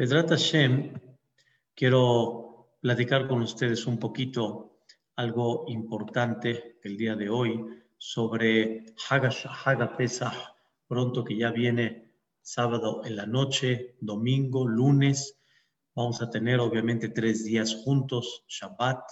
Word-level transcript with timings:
Pedrat 0.00 0.30
Hashem, 0.30 0.94
quiero 1.74 2.78
platicar 2.80 3.28
con 3.28 3.42
ustedes 3.42 3.84
un 3.86 3.98
poquito 3.98 4.78
algo 5.16 5.66
importante 5.68 6.78
el 6.82 6.96
día 6.96 7.14
de 7.16 7.28
hoy 7.28 7.62
sobre 7.98 8.86
Haga 9.10 9.94
Pesach, 9.98 10.54
pronto 10.88 11.22
que 11.22 11.36
ya 11.36 11.50
viene 11.50 12.14
sábado 12.40 13.02
en 13.04 13.14
la 13.14 13.26
noche, 13.26 13.96
domingo, 14.00 14.66
lunes. 14.66 15.38
Vamos 15.94 16.22
a 16.22 16.30
tener 16.30 16.60
obviamente 16.60 17.10
tres 17.10 17.44
días 17.44 17.82
juntos, 17.84 18.46
Shabbat, 18.48 19.02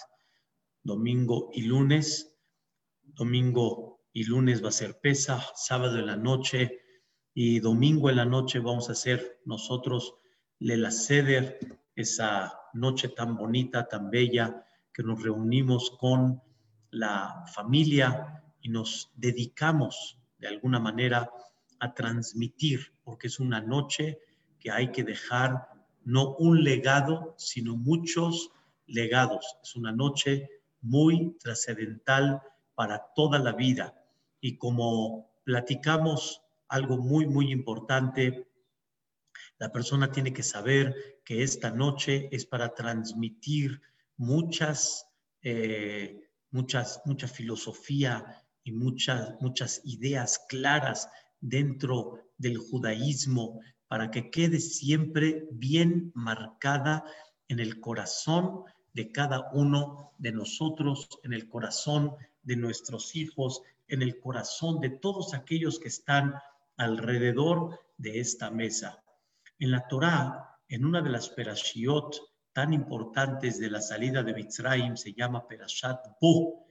domingo 0.83 1.51
y 1.53 1.65
lunes. 1.65 2.35
Domingo 3.03 4.01
y 4.15 4.25
lunes 4.25 4.65
va 4.65 4.69
a 4.69 4.73
ser 4.73 4.99
Pesach, 5.01 5.53
sábado 5.55 5.99
en 5.99 6.07
la 6.07 6.17
noche 6.17 6.81
y 7.35 7.61
domingo 7.61 8.09
en 8.09 8.17
la 8.17 8.25
noche 8.25 8.59
vamos 8.59 8.89
a 8.89 8.93
hacer 8.93 9.39
nosotros 9.45 10.15
la 10.61 10.91
Seder, 10.91 11.59
esa 11.95 12.59
noche 12.73 13.09
tan 13.09 13.37
bonita, 13.37 13.89
tan 13.89 14.11
bella, 14.11 14.65
que 14.93 15.03
nos 15.03 15.23
reunimos 15.23 15.93
con 15.99 16.43
la 16.91 17.45
familia 17.55 18.43
y 18.61 18.69
nos 18.69 19.11
dedicamos 19.15 20.19
de 20.39 20.49
alguna 20.49 20.81
manera 20.81 21.31
a 21.81 21.95
transmitir, 21.95 22.93
porque 23.05 23.29
es 23.29 23.39
una 23.39 23.61
noche 23.61 24.19
que 24.59 24.71
hay 24.71 24.91
que 24.91 25.05
dejar 25.05 25.69
no 26.05 26.35
un 26.37 26.65
legado, 26.65 27.35
sino 27.37 27.77
muchos 27.77 28.51
legados. 28.87 29.57
Es 29.63 29.77
una 29.77 29.93
noche 29.93 30.49
muy 30.81 31.37
trascendental 31.39 32.43
para 32.75 33.13
toda 33.15 33.39
la 33.39 33.53
vida. 33.53 33.95
Y 34.41 34.57
como 34.57 35.31
platicamos 35.45 36.43
algo 36.69 36.97
muy, 36.97 37.27
muy 37.27 37.53
importante 37.53 38.49
la 39.59 39.73
persona 39.73 40.11
tiene 40.13 40.33
que 40.33 40.43
saber 40.43 41.21
que 41.25 41.43
esta 41.43 41.71
noche 41.71 42.29
es 42.31 42.47
para 42.47 42.75
transmitir 42.75 43.81
muchas, 44.17 45.07
eh, 45.43 46.31
muchas, 46.51 47.03
mucha 47.05 47.27
filosofía 47.27 48.45
y 48.63 48.73
muchas, 48.73 49.35
muchas 49.41 49.81
ideas 49.85 50.45
claras 50.49 51.09
dentro 51.41 52.21
del 52.37 52.59
judaísmo 52.59 53.61
para 53.89 54.11
que 54.11 54.31
quede 54.31 54.61
siempre 54.61 55.49
bien 55.51 56.13
marcada 56.15 57.05
en 57.49 57.59
el 57.59 57.81
corazón 57.81 58.65
de 58.93 59.11
cada 59.11 59.51
uno 59.53 60.13
de 60.19 60.33
nosotros, 60.33 61.09
en 61.25 61.33
el 61.33 61.49
corazón 61.49 62.15
de 62.43 62.57
nuestros 62.57 63.17
hijos, 63.17 63.63
en 63.89 64.03
el 64.03 64.21
corazón 64.21 64.81
de 64.81 64.91
todos 64.91 65.35
aquellos 65.35 65.79
que 65.81 65.89
están 65.89 66.35
alrededor 66.77 67.81
de 67.97 68.21
esta 68.21 68.51
mesa. 68.51 69.03
En 69.61 69.73
la 69.73 69.89
Torá, 69.89 70.61
en 70.69 70.85
una 70.85 71.03
de 71.03 71.11
las 71.11 71.31
perashiot 71.31 72.17
tan 72.53 72.73
importantes 72.73 73.59
de 73.59 73.71
la 73.71 73.81
salida 73.81 74.23
de 74.23 74.35
Mitzrayim, 74.35 74.97
se 74.97 75.13
llama 75.13 75.49
Perashat 75.49 76.19
Bo. 76.21 76.67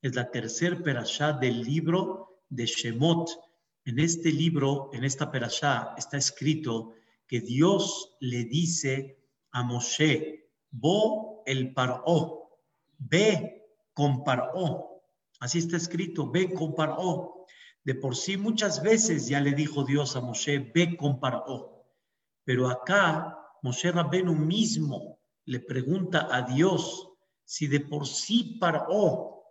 Es 0.00 0.14
la 0.16 0.30
tercer 0.30 0.82
perashá 0.82 1.32
del 1.34 1.62
libro 1.62 2.42
de 2.48 2.66
Shemot. 2.66 3.30
En 3.84 3.98
este 4.00 4.32
libro, 4.32 4.90
en 4.92 5.04
esta 5.04 5.30
perashá, 5.30 5.94
está 5.96 6.16
escrito 6.16 6.94
que 7.28 7.40
Dios 7.40 8.16
le 8.20 8.44
dice 8.44 9.18
a 9.52 9.62
Moshe, 9.62 10.50
Bo 10.70 11.42
el 11.46 11.72
Paró, 11.72 12.60
ve 12.98 13.68
con 13.94 14.24
Paró. 14.24 15.02
Así 15.38 15.58
está 15.58 15.76
escrito, 15.76 16.30
ve 16.30 16.52
con 16.52 16.74
Paró. 16.74 17.46
De 17.84 17.94
por 17.94 18.16
sí 18.16 18.36
muchas 18.36 18.82
veces 18.82 19.28
ya 19.28 19.40
le 19.40 19.52
dijo 19.52 19.84
Dios 19.84 20.16
a 20.16 20.20
Moshe, 20.20 20.58
ve 20.58 20.96
con 20.96 21.20
Paró. 21.20 21.71
Pero 22.44 22.68
acá 22.68 23.38
Moshe 23.62 23.92
Rabenu 23.92 24.34
mismo 24.34 25.18
le 25.44 25.60
pregunta 25.60 26.28
a 26.30 26.42
Dios 26.42 27.08
si 27.44 27.66
de 27.66 27.80
por 27.80 28.06
sí 28.06 28.58
Paró 28.60 29.44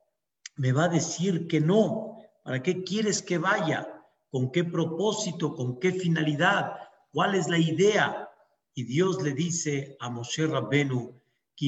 me 0.56 0.72
va 0.72 0.86
a 0.86 0.90
decir 0.90 1.48
que 1.48 1.62
no, 1.62 2.18
¿para 2.44 2.62
qué 2.62 2.84
quieres 2.84 3.22
que 3.22 3.38
vaya? 3.38 3.88
¿Con 4.30 4.52
qué 4.52 4.64
propósito? 4.64 5.56
¿Con 5.56 5.80
qué 5.80 5.92
finalidad? 5.92 6.74
¿Cuál 7.12 7.36
es 7.36 7.48
la 7.48 7.58
idea? 7.58 8.30
Y 8.74 8.84
Dios 8.84 9.22
le 9.22 9.34
dice 9.34 9.96
a 10.00 10.10
Moshe 10.10 10.48
Rabenu, 10.48 11.22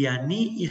ani 0.09 0.65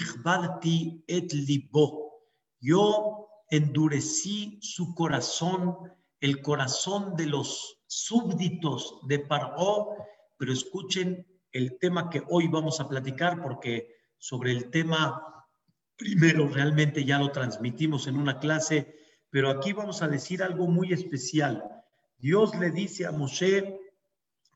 et 1.06 1.32
libo. 1.32 2.22
Yo 2.60 3.28
endurecí 3.50 4.58
su 4.62 4.94
corazón, 4.94 5.76
el 6.20 6.40
corazón 6.42 7.14
de 7.16 7.26
los 7.26 7.78
súbditos 7.86 9.00
de 9.06 9.18
Paró 9.20 9.96
pero 10.42 10.54
escuchen 10.54 11.24
el 11.52 11.78
tema 11.78 12.10
que 12.10 12.24
hoy 12.28 12.48
vamos 12.48 12.80
a 12.80 12.88
platicar 12.88 13.40
porque 13.40 13.94
sobre 14.18 14.50
el 14.50 14.70
tema 14.70 15.46
primero 15.94 16.48
realmente 16.48 17.04
ya 17.04 17.20
lo 17.20 17.30
transmitimos 17.30 18.08
en 18.08 18.16
una 18.16 18.40
clase, 18.40 18.92
pero 19.30 19.50
aquí 19.50 19.72
vamos 19.72 20.02
a 20.02 20.08
decir 20.08 20.42
algo 20.42 20.66
muy 20.66 20.92
especial. 20.92 21.62
Dios 22.18 22.56
le 22.56 22.72
dice 22.72 23.06
a 23.06 23.12
Moshe, 23.12 23.78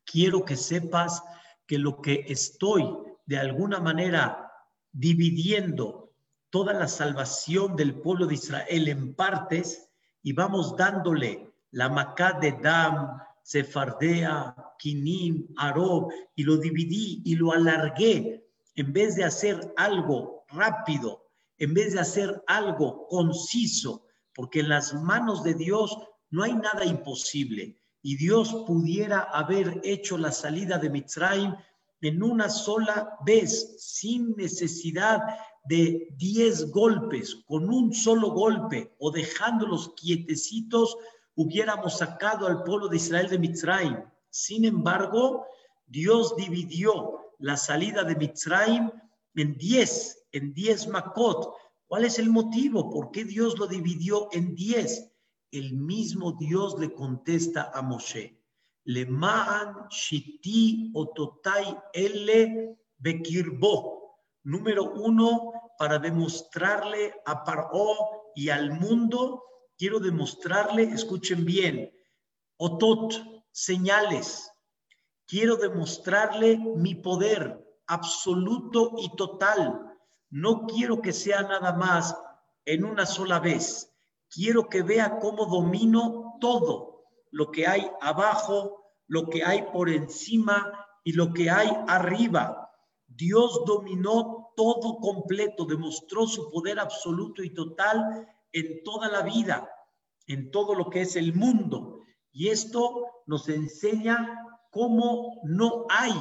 quiero 0.04 0.44
que 0.44 0.56
sepas 0.56 1.22
que 1.69 1.78
lo 1.78 2.03
que 2.03 2.24
estoy 2.26 2.92
de 3.24 3.38
alguna 3.38 3.78
manera 3.78 4.50
dividiendo 4.91 6.10
toda 6.50 6.72
la 6.72 6.88
salvación 6.88 7.76
del 7.76 7.94
pueblo 7.94 8.26
de 8.26 8.34
Israel 8.34 8.88
en 8.88 9.14
partes 9.14 9.88
y 10.20 10.32
vamos 10.32 10.76
dándole 10.76 11.48
la 11.70 11.88
Macá 11.88 12.32
de 12.41 12.58
Dam, 12.60 13.20
Sefardea, 13.46 14.56
Kinim, 14.76 15.46
Arob, 15.56 16.10
y 16.34 16.42
lo 16.42 16.56
dividí 16.56 17.22
y 17.24 17.36
lo 17.36 17.52
alargué. 17.52 18.44
En 18.74 18.92
vez 18.92 19.14
de 19.14 19.22
hacer 19.22 19.72
algo 19.76 20.44
rápido, 20.48 21.28
en 21.58 21.72
vez 21.72 21.92
de 21.92 22.00
hacer 22.00 22.42
algo 22.48 23.06
conciso, 23.06 24.04
porque 24.34 24.60
en 24.60 24.68
las 24.68 24.94
manos 24.94 25.44
de 25.44 25.54
Dios 25.54 25.96
no 26.30 26.42
hay 26.42 26.54
nada 26.54 26.84
imposible. 26.84 27.78
Y 28.02 28.16
Dios 28.16 28.52
pudiera 28.66 29.20
haber 29.20 29.80
hecho 29.84 30.18
la 30.18 30.32
salida 30.32 30.78
de 30.78 30.90
Mitzrayim 30.90 31.54
en 32.00 32.24
una 32.24 32.48
sola 32.48 33.16
vez, 33.24 33.76
sin 33.78 34.34
necesidad 34.34 35.20
de 35.68 36.08
diez 36.16 36.68
golpes, 36.72 37.44
con 37.46 37.72
un 37.72 37.94
solo 37.94 38.32
golpe 38.32 38.92
o 38.98 39.12
dejándolos 39.12 39.94
quietecitos 39.94 40.96
hubiéramos 41.36 41.98
sacado 41.98 42.47
al 42.47 42.64
pueblo 42.64 42.88
de 42.88 42.97
Israel 42.97 43.28
de 43.28 43.38
Mitzrayim. 43.38 44.02
Sin 44.30 44.64
embargo, 44.64 45.47
Dios 45.86 46.34
dividió 46.36 47.20
la 47.38 47.56
salida 47.56 48.02
de 48.02 48.16
Mitzrayim 48.16 48.91
en 49.34 49.56
diez, 49.56 50.26
en 50.32 50.52
diez 50.52 50.88
Makot. 50.88 51.54
¿Cuál 51.86 52.06
es 52.06 52.19
el 52.19 52.30
motivo? 52.30 52.91
¿Por 52.91 53.10
qué 53.10 53.24
Dios 53.24 53.58
lo 53.58 53.66
dividió 53.66 54.28
en 54.32 54.54
diez? 54.54 55.12
El 55.52 55.74
mismo 55.74 56.32
Dios 56.32 56.78
le 56.78 56.92
contesta 56.92 57.70
a 57.72 57.82
Moshe. 57.82 58.42
Le 58.84 59.04
ma'an 59.06 59.88
shiti 59.91 60.91
ototai 60.94 61.76
ele 61.92 62.78
bekirbo. 62.98 64.18
Número 64.44 64.92
uno, 64.94 65.53
para 65.78 65.98
demostrarle 65.98 67.14
a 67.26 67.44
Paró 67.44 68.32
y 68.34 68.48
al 68.48 68.72
mundo 68.80 69.42
quiero 69.78 70.00
demostrarle, 70.00 70.84
escuchen 70.84 71.44
bien, 71.44 71.92
otot, 72.56 73.14
señales. 73.53 74.50
Quiero 75.26 75.56
demostrarle 75.56 76.59
mi 76.76 76.94
poder 76.94 77.64
absoluto 77.86 78.92
y 78.98 79.15
total. 79.16 79.97
No 80.31 80.66
quiero 80.66 81.00
que 81.00 81.12
sea 81.12 81.42
nada 81.42 81.72
más 81.72 82.16
en 82.65 82.84
una 82.84 83.06
sola 83.06 83.38
vez. 83.41 83.92
Quiero 84.28 84.69
que 84.69 84.82
vea 84.82 85.19
cómo 85.19 85.47
domino 85.47 86.36
todo, 86.41 87.04
lo 87.31 87.50
que 87.50 87.66
hay 87.66 87.91
abajo, 88.00 88.92
lo 89.06 89.28
que 89.28 89.45
hay 89.45 89.62
por 89.72 89.89
encima 89.89 90.72
y 91.04 91.12
lo 91.12 91.33
que 91.33 91.50
hay 91.50 91.71
arriba. 91.86 92.71
Dios 93.06 93.62
dominó 93.65 94.53
todo 94.56 94.98
completo, 94.98 95.65
demostró 95.65 96.27
su 96.27 96.50
poder 96.50 96.80
absoluto 96.80 97.42
y 97.42 97.54
total 97.54 98.27
en 98.53 98.83
toda 98.84 99.09
la 99.09 99.22
vida, 99.22 99.68
en 100.26 100.50
todo 100.50 100.74
lo 100.74 100.90
que 100.90 101.02
es 101.02 101.16
el 101.16 101.34
mundo. 101.34 102.02
Y 102.32 102.48
esto 102.48 103.06
nos 103.26 103.48
enseña 103.48 104.44
cómo 104.70 105.40
no 105.44 105.86
hay 105.88 106.12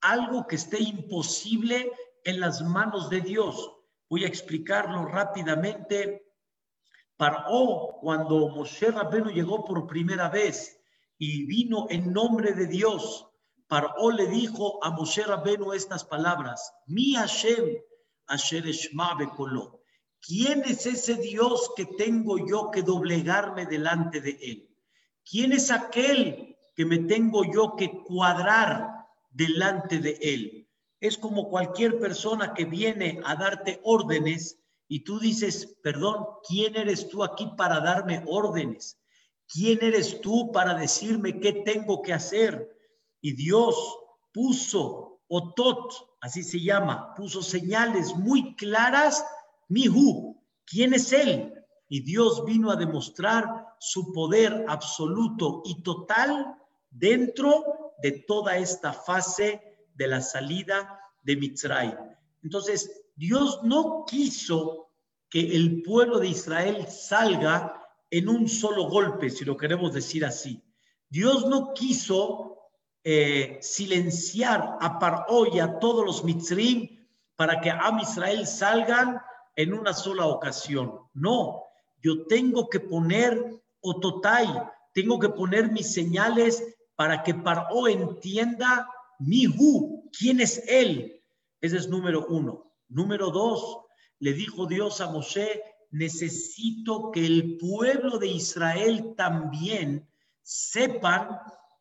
algo 0.00 0.46
que 0.46 0.56
esté 0.56 0.80
imposible 0.80 1.92
en 2.24 2.40
las 2.40 2.62
manos 2.62 3.10
de 3.10 3.20
Dios. 3.20 3.72
Voy 4.08 4.24
a 4.24 4.28
explicarlo 4.28 5.04
rápidamente. 5.06 6.24
Paró 7.16 7.98
cuando 8.00 8.48
Moshe 8.50 8.90
Rabenu 8.90 9.30
llegó 9.30 9.64
por 9.64 9.86
primera 9.86 10.28
vez 10.28 10.80
y 11.18 11.46
vino 11.46 11.86
en 11.90 12.12
nombre 12.12 12.52
de 12.52 12.66
Dios. 12.66 13.26
Paró 13.66 14.10
le 14.10 14.28
dijo 14.28 14.82
a 14.84 14.90
Moshe 14.90 15.24
Rabenu 15.24 15.72
estas 15.72 16.04
palabras: 16.04 16.72
Mi 16.86 17.14
Hashem, 17.14 17.78
Asher 18.28 18.66
Eshma 18.66 19.14
Bekolo. 19.14 19.77
¿Quién 20.20 20.62
es 20.66 20.86
ese 20.86 21.14
Dios 21.14 21.70
que 21.76 21.86
tengo 21.86 22.38
yo 22.46 22.70
que 22.70 22.82
doblegarme 22.82 23.66
delante 23.66 24.20
de 24.20 24.38
él? 24.40 24.68
¿Quién 25.24 25.52
es 25.52 25.70
aquel 25.70 26.56
que 26.78 26.84
me 26.84 26.98
tengo 26.98 27.42
yo 27.44 27.74
que 27.74 28.04
cuadrar 28.04 28.98
delante 29.30 29.98
de 29.98 30.16
él. 30.20 30.68
Es 31.00 31.18
como 31.18 31.48
cualquier 31.48 31.98
persona 31.98 32.54
que 32.54 32.66
viene 32.66 33.20
a 33.24 33.34
darte 33.34 33.80
órdenes 33.82 34.60
y 34.86 35.00
tú 35.00 35.18
dices, 35.18 35.76
perdón, 35.82 36.24
¿quién 36.46 36.76
eres 36.76 37.08
tú 37.08 37.24
aquí 37.24 37.50
para 37.56 37.80
darme 37.80 38.22
órdenes? 38.28 38.96
¿Quién 39.52 39.80
eres 39.82 40.20
tú 40.20 40.52
para 40.52 40.74
decirme 40.74 41.40
qué 41.40 41.52
tengo 41.52 42.00
que 42.00 42.12
hacer? 42.12 42.68
Y 43.20 43.32
Dios 43.32 43.74
puso 44.32 45.20
Otot, 45.26 45.92
así 46.20 46.44
se 46.44 46.60
llama, 46.60 47.12
puso 47.16 47.42
señales 47.42 48.14
muy 48.14 48.54
claras, 48.54 49.24
Mihu, 49.68 50.42
¿quién 50.64 50.94
es 50.94 51.12
él? 51.12 51.54
Y 51.88 52.00
Dios 52.00 52.44
vino 52.44 52.70
a 52.70 52.76
demostrar 52.76 53.66
su 53.78 54.12
poder 54.12 54.64
absoluto 54.68 55.62
y 55.64 55.82
total 55.82 56.56
dentro 56.90 57.94
de 58.02 58.12
toda 58.26 58.56
esta 58.56 58.92
fase 58.92 59.78
de 59.94 60.06
la 60.06 60.20
salida 60.20 61.00
de 61.22 61.36
Mitzray. 61.36 61.96
Entonces, 62.42 63.04
Dios 63.16 63.60
no 63.64 64.04
quiso 64.06 64.90
que 65.28 65.56
el 65.56 65.82
pueblo 65.82 66.18
de 66.18 66.28
Israel 66.28 66.86
salga 66.88 67.86
en 68.10 68.28
un 68.28 68.48
solo 68.48 68.84
golpe, 68.84 69.28
si 69.28 69.44
lo 69.44 69.56
queremos 69.56 69.92
decir 69.92 70.24
así. 70.24 70.62
Dios 71.08 71.46
no 71.46 71.74
quiso 71.74 72.58
eh, 73.04 73.58
silenciar 73.60 74.78
a 74.80 74.98
Paró 74.98 75.46
y 75.52 75.58
a 75.60 75.78
todos 75.78 76.04
los 76.04 76.24
Mitzrim 76.24 77.06
para 77.36 77.60
que 77.60 77.70
Am 77.70 78.00
Israel 78.00 78.46
salgan 78.46 79.20
en 79.58 79.74
una 79.74 79.92
sola 79.92 80.26
ocasión. 80.26 81.00
No, 81.14 81.64
yo 82.00 82.26
tengo 82.26 82.68
que 82.68 82.78
poner 82.78 83.60
Ototai, 83.80 84.46
tengo 84.94 85.18
que 85.18 85.30
poner 85.30 85.72
mis 85.72 85.92
señales 85.92 86.62
para 86.94 87.24
que 87.24 87.34
Paró 87.34 87.88
entienda 87.88 88.88
mi 89.18 89.48
Hu, 89.48 90.08
quién 90.16 90.40
es 90.40 90.62
él. 90.68 91.20
Ese 91.60 91.76
es 91.76 91.88
número 91.88 92.24
uno. 92.28 92.72
Número 92.88 93.32
dos, 93.32 93.80
le 94.20 94.32
dijo 94.32 94.66
Dios 94.66 95.00
a 95.00 95.10
Moshe, 95.10 95.60
necesito 95.90 97.10
que 97.10 97.26
el 97.26 97.58
pueblo 97.58 98.18
de 98.18 98.28
Israel 98.28 99.14
también 99.16 100.08
sepan 100.40 101.30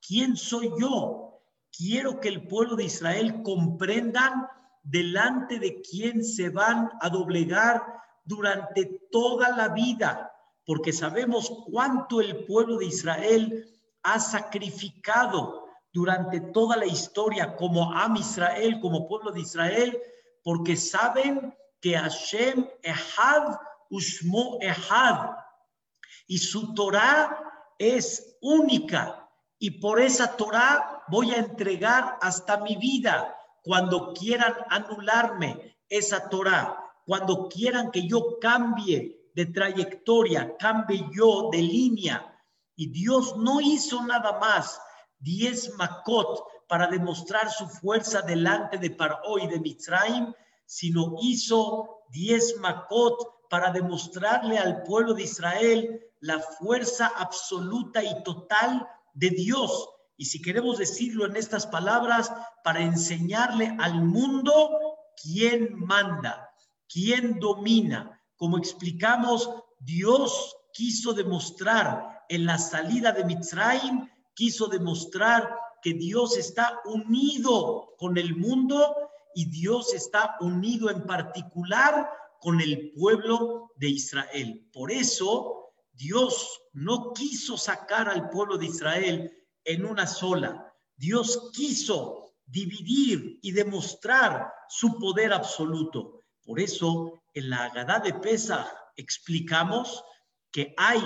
quién 0.01 0.35
soy 0.35 0.71
yo. 0.79 1.43
Quiero 1.71 2.19
que 2.19 2.29
el 2.29 2.47
pueblo 2.47 2.75
de 2.75 2.85
Israel 2.85 3.43
comprendan 3.43 4.47
delante 4.89 5.59
de 5.59 5.81
quién 5.81 6.23
se 6.23 6.49
van 6.49 6.89
a 7.01 7.09
doblegar 7.09 7.83
durante 8.23 8.85
toda 9.11 9.49
la 9.55 9.69
vida, 9.69 10.31
porque 10.65 10.93
sabemos 10.93 11.51
cuánto 11.69 12.21
el 12.21 12.45
pueblo 12.45 12.77
de 12.77 12.85
Israel 12.85 13.65
ha 14.03 14.19
sacrificado 14.19 15.65
durante 15.91 16.39
toda 16.39 16.77
la 16.77 16.85
historia 16.85 17.55
como 17.55 17.91
Am 17.93 18.15
Israel, 18.15 18.79
como 18.81 19.07
pueblo 19.07 19.31
de 19.31 19.41
Israel, 19.41 19.97
porque 20.43 20.77
saben 20.77 21.53
que 21.81 21.97
Hashem 21.97 22.67
Ehad 22.83 23.57
Ushmo 23.89 24.57
Ehad 24.61 25.31
y 26.27 26.37
su 26.37 26.73
Torah 26.73 27.41
es 27.77 28.37
única 28.41 29.29
y 29.59 29.71
por 29.79 29.99
esa 29.99 30.35
Torah 30.35 31.03
voy 31.07 31.31
a 31.31 31.37
entregar 31.37 32.17
hasta 32.21 32.57
mi 32.57 32.75
vida 32.75 33.36
cuando 33.67 34.13
quieran 34.13 34.53
anularme 34.69 35.77
esa 35.89 36.29
Torah, 36.29 36.93
cuando 37.05 37.49
quieran 37.49 37.91
que 37.91 38.07
yo 38.07 38.39
cambie 38.39 39.29
de 39.35 39.45
trayectoria, 39.47 40.55
cambie 40.57 41.05
yo 41.11 41.49
de 41.51 41.61
línea. 41.61 42.33
Y 42.77 42.87
Dios 42.91 43.35
no 43.35 43.59
hizo 43.59 44.01
nada 44.05 44.39
más 44.39 44.79
diez 45.19 45.75
makot 45.75 46.43
para 46.69 46.87
demostrar 46.87 47.51
su 47.51 47.67
fuerza 47.67 48.21
delante 48.21 48.77
de 48.77 48.89
Paró 48.89 49.37
y 49.37 49.47
de 49.47 49.59
Mitzrayim, 49.59 50.33
sino 50.65 51.15
hizo 51.21 52.03
diez 52.09 52.55
makot 52.59 53.49
para 53.49 53.71
demostrarle 53.71 54.57
al 54.57 54.83
pueblo 54.83 55.13
de 55.13 55.23
Israel 55.23 56.01
la 56.21 56.39
fuerza 56.39 57.11
absoluta 57.17 58.01
y 58.01 58.23
total 58.23 58.87
de 59.13 59.29
Dios. 59.31 59.89
Y 60.17 60.25
si 60.25 60.41
queremos 60.41 60.79
decirlo 60.79 61.25
en 61.25 61.35
estas 61.35 61.67
palabras, 61.67 62.31
para 62.63 62.81
enseñarle 62.81 63.75
al 63.79 64.03
mundo 64.03 64.97
quién 65.21 65.75
manda, 65.79 66.49
quién 66.91 67.39
domina. 67.39 68.19
Como 68.35 68.57
explicamos, 68.57 69.49
Dios 69.79 70.55
quiso 70.73 71.13
demostrar 71.13 72.25
en 72.29 72.45
la 72.45 72.57
salida 72.57 73.11
de 73.11 73.25
Mitzrayim, 73.25 74.09
quiso 74.33 74.67
demostrar 74.67 75.55
que 75.81 75.93
Dios 75.93 76.35
está 76.37 76.79
unido 76.85 77.93
con 77.97 78.17
el 78.17 78.35
mundo 78.35 78.95
y 79.35 79.45
Dios 79.45 79.93
está 79.93 80.35
unido 80.39 80.89
en 80.89 81.05
particular 81.05 82.09
con 82.39 82.59
el 82.59 82.91
pueblo 82.91 83.71
de 83.77 83.89
Israel. 83.89 84.67
Por 84.73 84.91
eso 84.91 85.73
Dios 85.93 86.59
no 86.73 87.13
quiso 87.13 87.57
sacar 87.57 88.09
al 88.09 88.29
pueblo 88.29 88.57
de 88.57 88.65
Israel 88.65 89.36
en 89.67 89.85
una 89.85 90.07
sola. 90.07 90.73
Dios 90.95 91.51
quiso 91.53 92.33
dividir 92.45 93.39
y 93.43 93.51
demostrar 93.51 94.51
su 94.69 94.97
poder 94.97 95.33
absoluto. 95.33 96.23
Por 96.43 96.59
eso 96.59 97.21
en 97.33 97.49
la 97.49 97.65
Agadá 97.65 97.99
de 97.99 98.13
Pesach 98.13 98.65
explicamos 98.95 100.03
que 100.51 100.73
hay 100.77 101.01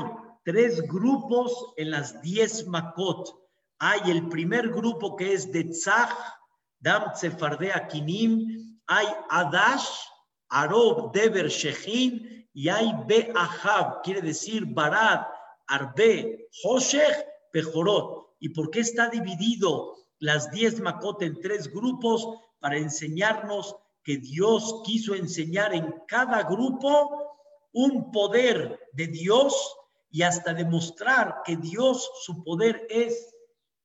tres 0.45 0.81
grupos 0.87 1.73
en 1.75 1.91
las 1.91 2.21
diez 2.21 2.67
Makot. 2.67 3.35
Hay 3.79 4.11
el 4.11 4.29
primer 4.29 4.69
grupo 4.69 5.15
que 5.15 5.33
es 5.33 5.51
de 5.51 5.65
Tzach, 5.65 6.15
Dam 6.79 7.11
Tzefardea 7.13 7.87
Kinim, 7.87 8.79
hay 8.85 9.07
Adash, 9.29 9.87
Arob, 10.49 11.11
Deber, 11.11 11.47
Shechin, 11.49 12.47
y 12.53 12.69
hay 12.69 12.93
Be 13.07 13.31
Ahab, 13.35 14.01
quiere 14.03 14.21
decir 14.21 14.65
Barad, 14.65 15.25
Arbe, 15.67 16.47
Hoshech, 16.63 17.25
Pejorot. 17.51 18.30
¿Y 18.41 18.49
por 18.49 18.71
qué 18.71 18.81
está 18.81 19.07
dividido 19.07 19.95
las 20.19 20.51
diez 20.51 20.81
Makot 20.81 21.21
en 21.21 21.39
tres 21.39 21.71
grupos? 21.71 22.27
Para 22.59 22.77
enseñarnos 22.77 23.75
que 24.03 24.17
Dios 24.17 24.81
quiso 24.83 25.13
enseñar 25.15 25.73
en 25.73 25.93
cada 26.07 26.43
grupo 26.43 27.37
un 27.71 28.11
poder 28.11 28.79
de 28.93 29.07
Dios 29.07 29.77
y 30.09 30.23
hasta 30.23 30.53
demostrar 30.53 31.41
que 31.45 31.55
Dios, 31.55 32.09
su 32.23 32.43
poder 32.43 32.85
es 32.89 33.33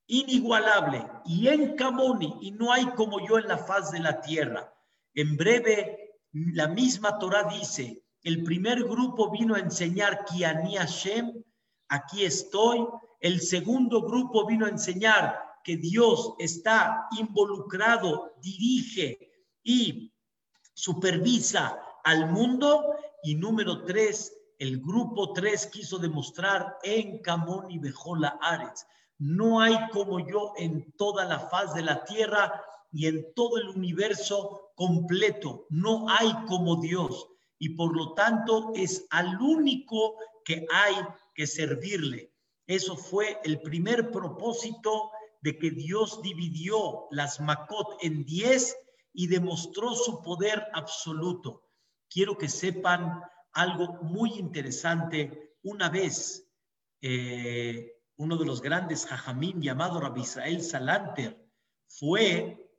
inigualable 0.07 1.07
y 1.27 1.49
en 1.49 1.77
Camoni, 1.77 2.39
y 2.41 2.53
no 2.53 2.73
hay 2.73 2.87
como 2.93 3.25
yo 3.27 3.39
en 3.39 3.49
la 3.49 3.59
faz 3.59 3.93
de 3.93 4.01
la 4.01 4.23
tierra. 4.23 4.73
En 5.15 5.37
breve 5.37 6.15
la 6.33 6.69
misma 6.69 7.19
Torah 7.19 7.45
dice, 7.45 8.03
el 8.23 8.43
primer 8.43 8.85
grupo 8.85 9.31
vino 9.31 9.55
a 9.55 9.61
enseñar 9.61 10.25
Kiani 10.25 10.77
Hashem, 10.77 11.45
aquí 11.89 12.25
estoy. 12.25 12.87
El 13.27 13.41
segundo 13.41 14.03
grupo 14.03 14.47
vino 14.47 14.67
a 14.67 14.69
enseñar 14.69 15.37
que 15.65 15.77
Dios 15.77 16.35
está 16.39 17.09
involucrado, 17.19 18.37
dirige 18.41 19.19
y 19.65 20.13
supervisa 20.73 21.77
al 22.05 22.31
mundo. 22.31 22.85
Y 23.25 23.35
número 23.35 23.83
tres, 23.83 24.33
el 24.61 24.81
grupo 24.81 25.33
tres 25.33 25.67
quiso 25.67 25.99
demostrar 25.99 26.79
en 26.85 27.21
Camón 27.21 27.69
y 27.69 27.81
Bejola 27.81 28.39
Ares. 28.41 28.87
No 29.19 29.61
hay 29.61 29.77
como 29.91 30.21
yo 30.21 30.53
en 30.57 30.93
toda 30.93 31.25
la 31.25 31.41
faz 31.41 31.75
de 31.75 31.83
la 31.83 32.05
tierra 32.05 32.63
y 32.93 33.09
en 33.09 33.35
todo 33.35 33.59
el 33.59 33.71
universo 33.71 34.71
completo. 34.77 35.67
No 35.71 36.09
hay 36.09 36.33
como 36.47 36.77
Dios 36.77 37.27
y 37.59 37.71
por 37.71 37.93
lo 37.97 38.15
tanto 38.15 38.71
es 38.77 39.05
al 39.11 39.37
único 39.41 40.15
que 40.45 40.65
hay 40.71 40.95
que 41.35 41.49
servirle. 41.49 42.36
Eso 42.67 42.97
fue 42.97 43.41
el 43.45 43.61
primer 43.61 44.11
propósito 44.11 45.11
de 45.41 45.59
que 45.59 45.71
Dios 45.71 46.21
dividió 46.23 47.07
las 47.11 47.41
Makot 47.41 47.99
en 48.03 48.25
diez 48.25 48.77
y 49.13 49.29
demostró 49.29 49.95
su 49.95 50.23
poder 50.23 50.67
absoluto. 50.73 51.63
Quiero 52.09 52.37
que 52.37 52.49
sepan 52.49 53.23
algo 53.53 54.03
muy 54.03 54.35
interesante. 54.35 55.57
Una 55.63 55.89
vez, 55.89 56.49
eh, 57.01 57.93
uno 58.17 58.37
de 58.37 58.47
los 58.47 58.61
grandes 58.61 59.07
jajamín 59.07 59.61
llamado 59.61 60.01
Rabbi 60.01 60.23
Israel 60.23 60.63
Salanter 60.63 61.49
fue 61.87 62.71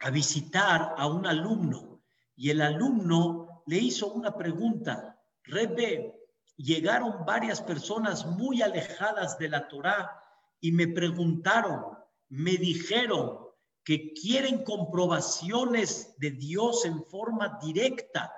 a 0.00 0.10
visitar 0.10 0.94
a 0.96 1.06
un 1.06 1.26
alumno 1.26 2.02
y 2.34 2.50
el 2.50 2.60
alumno 2.60 3.62
le 3.66 3.78
hizo 3.78 4.12
una 4.12 4.36
pregunta. 4.36 5.20
Rebe, 5.42 6.25
llegaron 6.56 7.24
varias 7.24 7.60
personas 7.60 8.26
muy 8.26 8.62
alejadas 8.62 9.38
de 9.38 9.48
la 9.48 9.68
Torá 9.68 10.22
y 10.60 10.72
me 10.72 10.88
preguntaron, 10.88 11.98
me 12.28 12.52
dijeron 12.52 13.38
que 13.84 14.12
quieren 14.12 14.64
comprobaciones 14.64 16.14
de 16.18 16.32
Dios 16.32 16.84
en 16.84 17.04
forma 17.04 17.58
directa, 17.62 18.32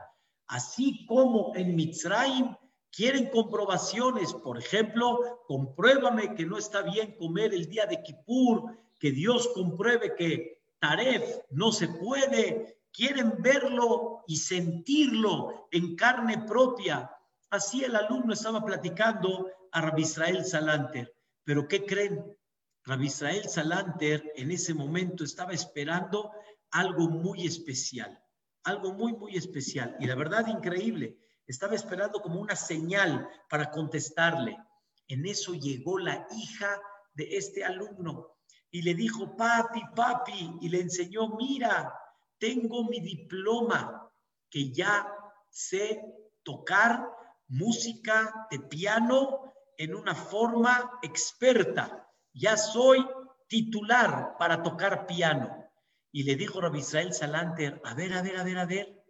así 0.46 1.06
como 1.06 1.52
en 1.54 1.74
Mitzrayim 1.74 2.54
quieren 2.90 3.30
comprobaciones, 3.30 4.34
por 4.34 4.58
ejemplo, 4.58 5.40
compruébame 5.46 6.34
que 6.34 6.44
no 6.44 6.58
está 6.58 6.82
bien 6.82 7.16
comer 7.16 7.54
el 7.54 7.68
día 7.68 7.86
de 7.86 8.02
Kippur, 8.02 8.76
que 8.98 9.12
Dios 9.12 9.48
compruebe 9.54 10.14
que 10.16 10.60
Taref, 10.80 11.38
no 11.50 11.72
se 11.72 11.88
puede, 11.88 12.78
quieren 12.92 13.40
verlo 13.40 14.24
y 14.26 14.36
sentirlo 14.36 15.68
en 15.70 15.96
carne 15.96 16.38
propia. 16.46 17.10
Así 17.50 17.82
el 17.82 17.96
alumno 17.96 18.34
estaba 18.34 18.64
platicando 18.64 19.50
a 19.72 19.80
Rabbi 19.80 20.02
Israel 20.02 20.44
Salanter. 20.44 21.14
Pero 21.44 21.66
¿qué 21.66 21.86
creen? 21.86 22.36
Rabbi 22.84 23.06
Israel 23.06 23.48
Salanter 23.48 24.32
en 24.36 24.50
ese 24.50 24.74
momento 24.74 25.24
estaba 25.24 25.52
esperando 25.52 26.30
algo 26.70 27.08
muy 27.08 27.46
especial, 27.46 28.22
algo 28.64 28.92
muy, 28.92 29.14
muy 29.14 29.36
especial. 29.36 29.96
Y 29.98 30.06
la 30.06 30.14
verdad, 30.14 30.46
increíble, 30.46 31.18
estaba 31.46 31.74
esperando 31.74 32.20
como 32.20 32.40
una 32.40 32.54
señal 32.54 33.28
para 33.48 33.70
contestarle. 33.70 34.58
En 35.06 35.24
eso 35.24 35.54
llegó 35.54 35.98
la 35.98 36.26
hija 36.36 36.78
de 37.14 37.36
este 37.36 37.64
alumno 37.64 38.36
y 38.70 38.82
le 38.82 38.94
dijo, 38.94 39.34
papi, 39.34 39.80
papi, 39.96 40.58
y 40.60 40.68
le 40.68 40.80
enseñó, 40.80 41.28
mira, 41.36 41.92
tengo 42.38 42.84
mi 42.84 43.00
diploma 43.00 44.10
que 44.50 44.70
ya 44.70 45.10
sé 45.48 46.02
tocar 46.42 47.17
música 47.48 48.46
de 48.50 48.60
piano 48.60 49.52
en 49.76 49.94
una 49.94 50.14
forma 50.14 50.98
experta. 51.02 52.06
Ya 52.32 52.56
soy 52.56 53.06
titular 53.48 54.36
para 54.38 54.62
tocar 54.62 55.06
piano. 55.06 55.64
Y 56.12 56.22
le 56.24 56.36
dijo 56.36 56.60
Rabbi 56.60 56.80
Israel 56.80 57.12
Salanter, 57.12 57.80
a 57.84 57.94
ver, 57.94 58.12
a 58.14 58.22
ver, 58.22 58.36
a 58.36 58.44
ver, 58.44 58.58
a 58.58 58.66
ver. 58.66 59.04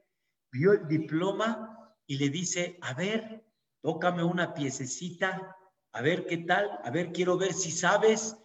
Vio 0.50 0.72
el 0.72 0.88
diploma 0.88 1.94
y 2.06 2.16
le 2.16 2.30
dice, 2.30 2.78
a 2.80 2.94
ver, 2.94 3.44
tócame 3.82 4.24
una 4.24 4.54
piececita, 4.54 5.56
a 5.92 6.02
ver 6.02 6.26
qué 6.26 6.38
tal, 6.38 6.80
a 6.82 6.90
ver, 6.90 7.12
quiero 7.12 7.36
ver 7.36 7.52
si 7.52 7.70
sabes. 7.70 8.36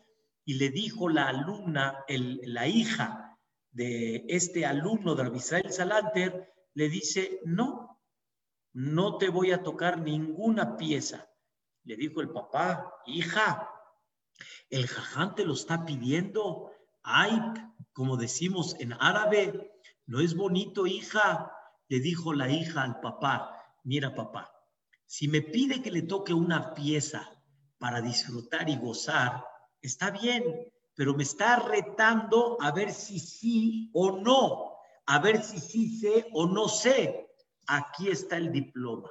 Y 0.46 0.56
le 0.56 0.70
dijo 0.70 1.08
la 1.08 1.30
alumna, 1.30 2.04
la 2.08 2.68
hija 2.68 3.38
de 3.72 4.26
este 4.28 4.66
alumno 4.66 5.16
de 5.16 5.24
Rabbi 5.24 5.38
Israel 5.38 5.72
Salanter, 5.72 6.54
le 6.74 6.90
dice, 6.90 7.40
no, 7.46 7.93
no 8.74 9.18
te 9.18 9.30
voy 9.30 9.52
a 9.52 9.64
tocar 9.64 10.00
ninguna 10.00 10.78
pieza. 10.78 11.30
Le 11.84 11.96
dijo 11.96 12.22
el 12.22 12.30
papá, 12.30 12.94
hija, 13.06 13.70
el 14.70 14.88
jaján 14.88 15.36
te 15.36 15.46
lo 15.46 15.54
está 15.54 15.86
pidiendo. 15.86 16.72
Ay, 17.04 17.40
como 17.94 18.18
decimos 18.18 18.76
en 18.80 18.94
árabe, 18.94 19.72
no 20.06 20.20
es 20.20 20.36
bonito, 20.36 20.88
hija. 20.88 21.52
Le 21.88 22.00
dijo 22.00 22.34
la 22.34 22.50
hija 22.50 22.82
al 22.82 23.00
papá, 23.00 23.62
mira 23.84 24.16
papá, 24.16 24.52
si 25.06 25.28
me 25.28 25.42
pide 25.42 25.82
que 25.82 25.92
le 25.92 26.02
toque 26.02 26.34
una 26.34 26.74
pieza 26.74 27.30
para 27.78 28.02
disfrutar 28.02 28.70
y 28.70 28.78
gozar, 28.78 29.46
está 29.82 30.10
bien, 30.10 30.44
pero 30.96 31.14
me 31.14 31.24
está 31.24 31.58
retando 31.58 32.58
a 32.60 32.72
ver 32.72 32.92
si 32.92 33.20
sí 33.20 33.92
o 33.94 34.12
no, 34.12 34.78
a 35.06 35.20
ver 35.20 35.44
si 35.44 35.60
sí 35.60 36.00
sé 36.00 36.30
o 36.34 36.48
no 36.48 36.68
sé. 36.68 37.30
Aquí 37.68 38.10
está 38.10 38.38
el 38.38 38.52
diploma. 38.52 39.10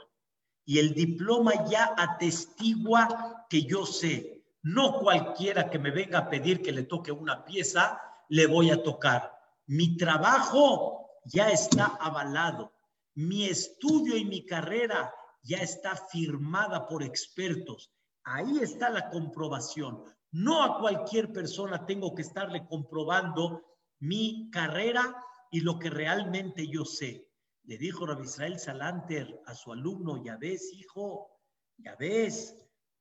Y 0.65 0.79
el 0.79 0.95
diploma 0.95 1.65
ya 1.67 1.95
atestigua 1.97 3.47
que 3.49 3.63
yo 3.65 3.85
sé. 3.85 4.45
No 4.63 5.01
cualquiera 5.01 5.69
que 5.69 5.79
me 5.79 5.91
venga 5.91 6.21
a 6.21 6.31
pedir 6.31 6.63
que 6.63 6.73
le 6.73 6.85
toque 6.85 7.11
una 7.11 7.45
pieza, 7.45 8.01
le 8.29 8.47
voy 8.47 8.71
a 8.71 8.83
tocar. 8.83 9.33
Mi 9.67 9.97
trabajo 9.97 11.11
ya 11.25 11.51
está 11.51 11.87
avalado. 12.01 12.73
Mi 13.15 13.45
estudio 13.45 14.17
y 14.17 14.25
mi 14.25 14.47
carrera 14.47 15.13
ya 15.43 15.59
está 15.59 15.97
firmada 15.97 16.87
por 16.87 17.03
expertos. 17.03 17.93
Ahí 18.25 18.59
está 18.59 18.89
la 18.89 19.11
comprobación. 19.11 20.05
No 20.31 20.63
a 20.63 20.79
cualquier 20.79 21.33
persona 21.33 21.85
tengo 21.85 22.15
que 22.15 22.23
estarle 22.23 22.67
comprobando 22.67 23.63
mi 23.99 24.49
carrera 24.51 25.15
y 25.51 25.61
lo 25.61 25.79
que 25.79 25.91
realmente 25.91 26.67
yo 26.69 26.85
sé. 26.85 27.29
Le 27.65 27.79
dijo 27.79 28.07
Rabbi 28.07 28.25
Israel 28.25 28.59
Salanter 28.59 29.41
a 29.47 29.55
su 29.55 29.73
alumno, 29.73 30.23
ya 30.23 30.37
ves, 30.37 30.73
hijo, 30.73 31.31
ya 31.79 31.95
ves. 31.97 32.57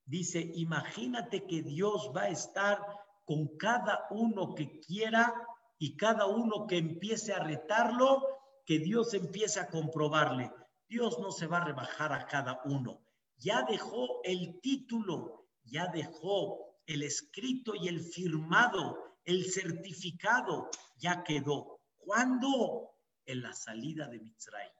Dice, 0.05 0.39
imagínate 0.55 1.45
que 1.45 1.63
Dios 1.63 2.11
va 2.15 2.23
a 2.23 2.29
estar 2.29 2.79
con 3.25 3.57
cada 3.57 4.07
uno 4.11 4.53
que 4.53 4.79
quiera 4.79 5.33
y 5.77 5.97
cada 5.97 6.27
uno 6.27 6.67
que 6.67 6.77
empiece 6.77 7.33
a 7.33 7.43
retarlo, 7.43 8.23
que 8.65 8.79
Dios 8.79 9.13
empiece 9.13 9.59
a 9.59 9.67
comprobarle. 9.67 10.51
Dios 10.87 11.17
no 11.19 11.31
se 11.31 11.47
va 11.47 11.57
a 11.57 11.65
rebajar 11.65 12.13
a 12.13 12.27
cada 12.27 12.61
uno. 12.65 13.01
Ya 13.37 13.63
dejó 13.63 14.21
el 14.23 14.59
título, 14.61 15.47
ya 15.63 15.87
dejó 15.87 16.75
el 16.85 17.01
escrito 17.03 17.73
y 17.75 17.87
el 17.87 18.01
firmado, 18.01 18.97
el 19.23 19.45
certificado, 19.51 20.69
ya 20.97 21.23
quedó. 21.23 21.79
¿Cuándo? 21.97 22.90
En 23.25 23.41
la 23.41 23.53
salida 23.53 24.07
de 24.07 24.19
Mitzrayim. 24.19 24.73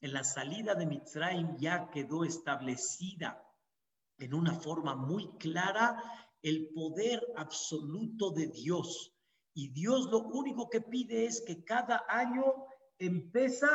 En 0.00 0.12
la 0.12 0.24
salida 0.24 0.74
de 0.74 0.86
Mitzrayim 0.86 1.56
ya 1.58 1.90
quedó 1.90 2.24
establecida 2.24 3.44
en 4.18 4.34
una 4.34 4.54
forma 4.54 4.94
muy 4.94 5.28
clara 5.38 6.02
el 6.42 6.70
poder 6.74 7.26
absoluto 7.36 8.30
de 8.30 8.46
Dios. 8.48 9.12
Y 9.54 9.68
Dios 9.70 10.06
lo 10.10 10.20
único 10.20 10.70
que 10.70 10.80
pide 10.80 11.26
es 11.26 11.42
que 11.46 11.64
cada 11.64 12.04
año 12.08 12.44
empieza, 12.98 13.68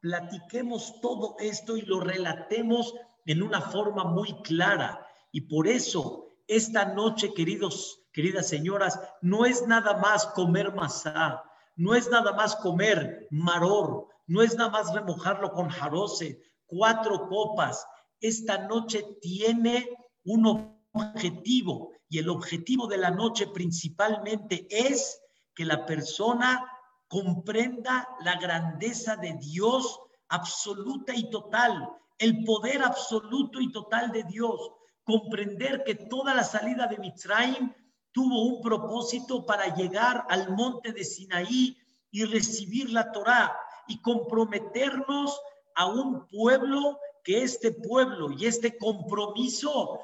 platiquemos 0.00 1.00
todo 1.00 1.36
esto 1.38 1.76
y 1.76 1.82
lo 1.82 2.00
relatemos 2.00 2.94
en 3.24 3.42
una 3.42 3.60
forma 3.60 4.04
muy 4.04 4.34
clara. 4.42 5.06
Y 5.32 5.42
por 5.42 5.66
eso, 5.66 6.28
esta 6.46 6.84
noche, 6.94 7.32
queridos, 7.32 8.04
queridas 8.12 8.48
señoras, 8.48 9.00
no 9.22 9.46
es 9.46 9.66
nada 9.66 9.96
más 9.96 10.26
comer 10.26 10.74
masá, 10.74 11.42
no 11.76 11.94
es 11.94 12.08
nada 12.08 12.32
más 12.32 12.56
comer 12.56 13.26
maror, 13.30 14.08
no 14.26 14.42
es 14.42 14.56
nada 14.56 14.70
más 14.70 14.92
remojarlo 14.94 15.52
con 15.52 15.68
jarose, 15.68 16.40
cuatro 16.66 17.28
copas. 17.28 17.86
Esta 18.20 18.66
noche 18.66 19.04
tiene 19.20 19.90
un 20.24 20.80
objetivo 20.92 21.92
y 22.08 22.18
el 22.18 22.28
objetivo 22.28 22.86
de 22.86 22.98
la 22.98 23.10
noche 23.10 23.48
principalmente 23.48 24.66
es 24.70 25.20
que 25.54 25.64
la 25.64 25.84
persona 25.86 26.64
comprenda 27.08 28.08
la 28.20 28.36
grandeza 28.38 29.16
de 29.16 29.34
Dios 29.34 30.00
absoluta 30.28 31.14
y 31.14 31.30
total, 31.30 31.88
el 32.18 32.44
poder 32.44 32.82
absoluto 32.82 33.60
y 33.60 33.70
total 33.70 34.10
de 34.12 34.22
Dios, 34.24 34.70
comprender 35.04 35.84
que 35.84 35.94
toda 35.94 36.34
la 36.34 36.44
salida 36.44 36.86
de 36.86 36.98
Mitzrayim 36.98 37.72
tuvo 38.14 38.44
un 38.44 38.62
propósito 38.62 39.44
para 39.44 39.74
llegar 39.74 40.24
al 40.30 40.54
monte 40.54 40.92
de 40.92 41.04
Sinaí 41.04 41.76
y 42.12 42.24
recibir 42.24 42.90
la 42.90 43.10
Torá 43.10 43.54
y 43.88 44.00
comprometernos 44.00 45.38
a 45.74 45.86
un 45.86 46.28
pueblo 46.28 47.00
que 47.24 47.42
este 47.42 47.72
pueblo 47.72 48.30
y 48.30 48.46
este 48.46 48.78
compromiso 48.78 49.98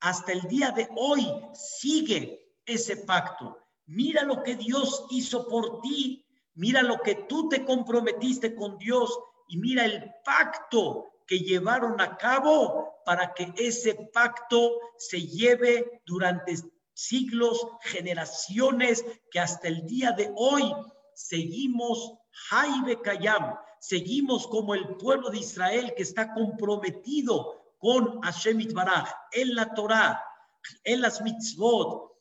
hasta 0.00 0.32
el 0.32 0.42
día 0.42 0.70
de 0.70 0.86
hoy 0.96 1.26
sigue 1.54 2.56
ese 2.66 2.98
pacto. 2.98 3.56
Mira 3.86 4.22
lo 4.22 4.42
que 4.42 4.56
Dios 4.56 5.06
hizo 5.10 5.48
por 5.48 5.80
ti, 5.80 6.26
mira 6.54 6.82
lo 6.82 7.00
que 7.00 7.14
tú 7.26 7.48
te 7.48 7.64
comprometiste 7.64 8.54
con 8.54 8.76
Dios 8.76 9.18
y 9.48 9.56
mira 9.56 9.86
el 9.86 10.12
pacto 10.24 11.10
que 11.26 11.38
llevaron 11.38 12.00
a 12.02 12.18
cabo 12.18 13.00
para 13.06 13.32
que 13.32 13.50
ese 13.56 13.94
pacto 14.12 14.78
se 14.98 15.22
lleve 15.22 16.02
durante 16.04 16.54
siglos, 17.06 17.66
generaciones, 17.82 19.04
que 19.30 19.40
hasta 19.40 19.68
el 19.68 19.86
día 19.86 20.12
de 20.12 20.32
hoy 20.36 20.72
seguimos 21.14 22.14
Jaibe 22.30 23.00
Kayam, 23.00 23.56
seguimos 23.80 24.46
como 24.46 24.74
el 24.74 24.96
pueblo 24.96 25.30
de 25.30 25.38
Israel 25.38 25.94
que 25.96 26.02
está 26.02 26.32
comprometido 26.34 27.60
con 27.78 28.20
Hashem 28.20 28.60
Itbaraj, 28.60 29.08
en 29.32 29.54
la 29.54 29.72
Torah, 29.74 30.22
en 30.84 31.00
las 31.00 31.22
mitzvot, 31.22 32.12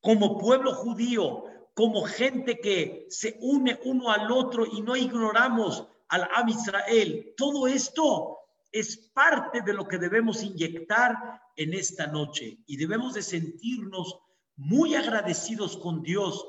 como 0.00 0.36
pueblo 0.36 0.74
judío, 0.74 1.44
como 1.74 2.02
gente 2.02 2.60
que 2.60 3.06
se 3.08 3.38
une 3.40 3.80
uno 3.84 4.10
al 4.10 4.30
otro 4.30 4.66
y 4.66 4.82
no 4.82 4.94
ignoramos 4.94 5.86
al 6.08 6.28
Am 6.34 6.48
Israel. 6.48 7.34
Todo 7.36 7.66
esto 7.66 8.37
es 8.72 9.10
parte 9.14 9.62
de 9.62 9.72
lo 9.72 9.86
que 9.88 9.98
debemos 9.98 10.42
inyectar 10.42 11.16
en 11.56 11.74
esta 11.74 12.06
noche 12.06 12.58
y 12.66 12.76
debemos 12.76 13.14
de 13.14 13.22
sentirnos 13.22 14.18
muy 14.56 14.94
agradecidos 14.94 15.76
con 15.76 16.02
Dios 16.02 16.46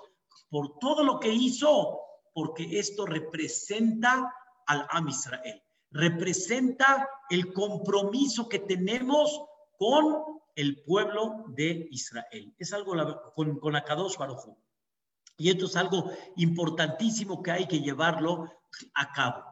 por 0.50 0.80
todo 0.80 1.04
lo 1.04 1.20
que 1.20 1.32
hizo, 1.32 2.00
porque 2.34 2.80
esto 2.80 3.06
representa 3.06 4.34
al 4.66 4.86
Am 4.90 5.08
Israel, 5.08 5.62
representa 5.92 7.08
el 7.30 7.54
compromiso 7.54 8.50
que 8.50 8.60
tenemos 8.60 9.40
con 9.78 10.24
el 10.56 10.84
pueblo 10.84 11.46
de 11.50 11.88
Israel. 11.92 12.54
Es 12.58 12.74
algo 12.74 12.94
con, 13.36 13.60
con 13.60 13.76
Akadosh 13.76 14.18
Baruj 14.18 14.56
Y 15.38 15.50
esto 15.50 15.66
es 15.66 15.76
algo 15.76 16.12
importantísimo 16.36 17.42
que 17.42 17.52
hay 17.52 17.68
que 17.68 17.80
llevarlo 17.80 18.52
a 18.94 19.12
cabo. 19.14 19.44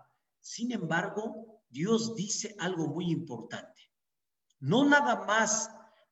Sin 0.41 0.71
embargo, 0.71 1.56
Dios 1.69 2.15
dice 2.15 2.55
algo 2.59 2.87
muy 2.87 3.11
importante. 3.11 3.81
No 4.59 4.85
nada 4.85 5.25
más 5.25 5.69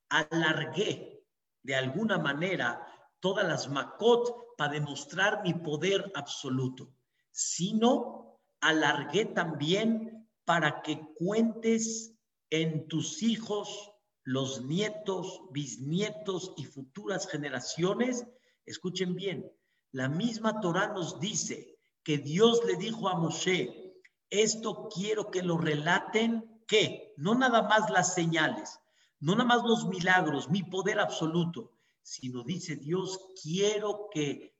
alargué 0.09 1.23
de 1.63 1.75
alguna 1.75 2.17
manera 2.17 2.85
todas 3.19 3.47
las 3.47 3.69
makot 3.69 4.55
para 4.57 4.73
demostrar 4.73 5.41
mi 5.43 5.53
poder 5.53 6.11
absoluto, 6.15 6.93
sino 7.31 8.39
alargué 8.61 9.25
también 9.25 10.29
para 10.45 10.81
que 10.81 11.01
cuentes 11.15 12.13
en 12.51 12.87
tus 12.87 13.23
hijos, 13.23 13.91
los 14.23 14.63
nietos, 14.63 15.41
bisnietos 15.51 16.53
y 16.57 16.65
futuras 16.65 17.27
generaciones. 17.27 18.25
Escuchen 18.65 19.15
bien, 19.15 19.51
la 19.91 20.07
misma 20.07 20.59
Torah 20.61 20.93
nos 20.93 21.19
dice 21.19 21.79
que 22.03 22.19
Dios 22.19 22.63
le 22.65 22.75
dijo 22.75 23.09
a 23.09 23.15
Moshe, 23.17 23.84
esto 24.29 24.89
quiero 24.93 25.31
que 25.31 25.41
lo 25.41 25.57
relaten, 25.57 26.63
que 26.67 27.13
no 27.17 27.35
nada 27.35 27.63
más 27.63 27.89
las 27.89 28.13
señales, 28.13 28.79
no 29.19 29.33
nada 29.33 29.45
más 29.45 29.63
los 29.63 29.87
milagros, 29.87 30.49
mi 30.49 30.63
poder 30.63 30.99
absoluto, 30.99 31.71
sino 32.01 32.43
dice 32.43 32.75
Dios, 32.75 33.19
quiero 33.41 34.09
que 34.11 34.55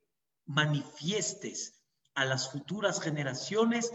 manifiestes 0.46 1.82
a 2.14 2.24
las 2.24 2.50
futuras 2.50 3.00
generaciones 3.00 3.92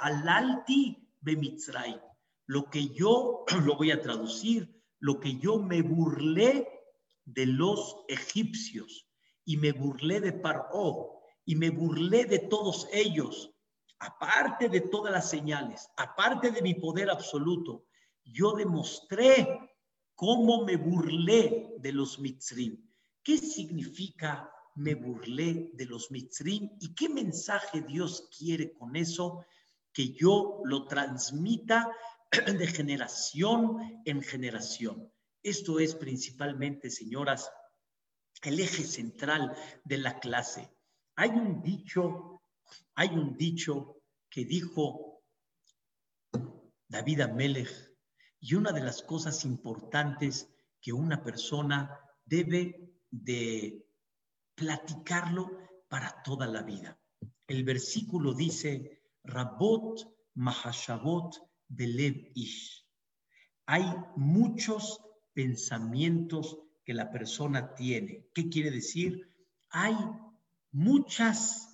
alalti 0.00 1.08
bemitzray. 1.20 2.00
Lo 2.46 2.70
que 2.70 2.88
yo, 2.88 3.44
lo 3.64 3.76
voy 3.76 3.90
a 3.90 4.00
traducir, 4.00 4.82
lo 4.98 5.20
que 5.20 5.38
yo 5.38 5.58
me 5.58 5.82
burlé 5.82 6.68
de 7.24 7.46
los 7.46 8.04
egipcios 8.08 9.06
y 9.44 9.56
me 9.56 9.72
burlé 9.72 10.20
de 10.20 10.32
Paró 10.32 11.20
y 11.44 11.56
me 11.56 11.70
burlé 11.70 12.24
de 12.24 12.38
todos 12.38 12.88
ellos 12.92 13.53
aparte 14.04 14.68
de 14.68 14.82
todas 14.82 15.12
las 15.12 15.30
señales, 15.30 15.88
aparte 15.96 16.50
de 16.50 16.60
mi 16.60 16.74
poder 16.74 17.10
absoluto, 17.10 17.86
yo 18.22 18.52
demostré 18.52 19.58
cómo 20.14 20.64
me 20.64 20.76
burlé 20.76 21.74
de 21.78 21.92
los 21.92 22.18
mitzrim. 22.18 22.86
¿Qué 23.22 23.38
significa 23.38 24.50
me 24.76 24.94
burlé 24.94 25.70
de 25.74 25.86
los 25.86 26.10
mitzrim 26.10 26.70
y 26.80 26.94
qué 26.94 27.08
mensaje 27.08 27.80
Dios 27.80 28.28
quiere 28.36 28.74
con 28.74 28.94
eso? 28.94 29.44
Que 29.92 30.12
yo 30.12 30.60
lo 30.64 30.86
transmita 30.86 31.90
de 32.30 32.66
generación 32.66 34.02
en 34.04 34.22
generación. 34.22 35.10
Esto 35.42 35.78
es 35.78 35.94
principalmente, 35.94 36.90
señoras, 36.90 37.50
el 38.42 38.60
eje 38.60 38.84
central 38.84 39.56
de 39.84 39.98
la 39.98 40.18
clase. 40.18 40.70
Hay 41.16 41.30
un 41.30 41.62
dicho 41.62 42.33
hay 42.94 43.08
un 43.08 43.36
dicho 43.36 44.02
que 44.30 44.44
dijo 44.44 45.22
David 46.88 47.20
Amelech 47.22 47.94
y 48.40 48.54
una 48.54 48.72
de 48.72 48.82
las 48.82 49.02
cosas 49.02 49.44
importantes 49.44 50.48
que 50.80 50.92
una 50.92 51.22
persona 51.22 51.98
debe 52.24 52.94
de 53.10 53.86
platicarlo 54.54 55.50
para 55.88 56.22
toda 56.22 56.46
la 56.46 56.62
vida. 56.62 56.98
El 57.46 57.64
versículo 57.64 58.34
dice, 58.34 59.02
Rabot 59.24 60.14
Mahashabot 60.34 61.36
Belev 61.68 62.32
Ish. 62.34 62.86
Hay 63.66 63.84
muchos 64.16 65.00
pensamientos 65.32 66.58
que 66.84 66.94
la 66.94 67.10
persona 67.10 67.74
tiene. 67.74 68.28
¿Qué 68.34 68.48
quiere 68.48 68.70
decir? 68.70 69.28
Hay 69.70 69.96
muchas 70.70 71.73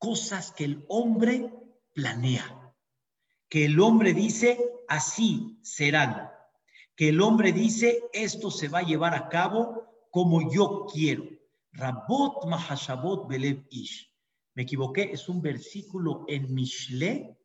cosas 0.00 0.50
que 0.52 0.64
el 0.64 0.84
hombre 0.88 1.52
planea, 1.92 2.74
que 3.50 3.66
el 3.66 3.78
hombre 3.78 4.14
dice, 4.14 4.58
así 4.88 5.58
serán, 5.62 6.30
que 6.96 7.10
el 7.10 7.20
hombre 7.20 7.52
dice, 7.52 8.02
esto 8.14 8.50
se 8.50 8.68
va 8.68 8.78
a 8.78 8.86
llevar 8.86 9.14
a 9.14 9.28
cabo 9.28 10.08
como 10.10 10.50
yo 10.50 10.86
quiero. 10.90 11.24
Rabot 11.72 12.46
Mahashabot 12.46 13.28
Belev 13.28 13.66
Ish. 13.70 14.10
Me 14.54 14.62
equivoqué, 14.62 15.12
es 15.12 15.28
un 15.28 15.42
versículo 15.42 16.24
en 16.28 16.52
Mishle, 16.52 17.38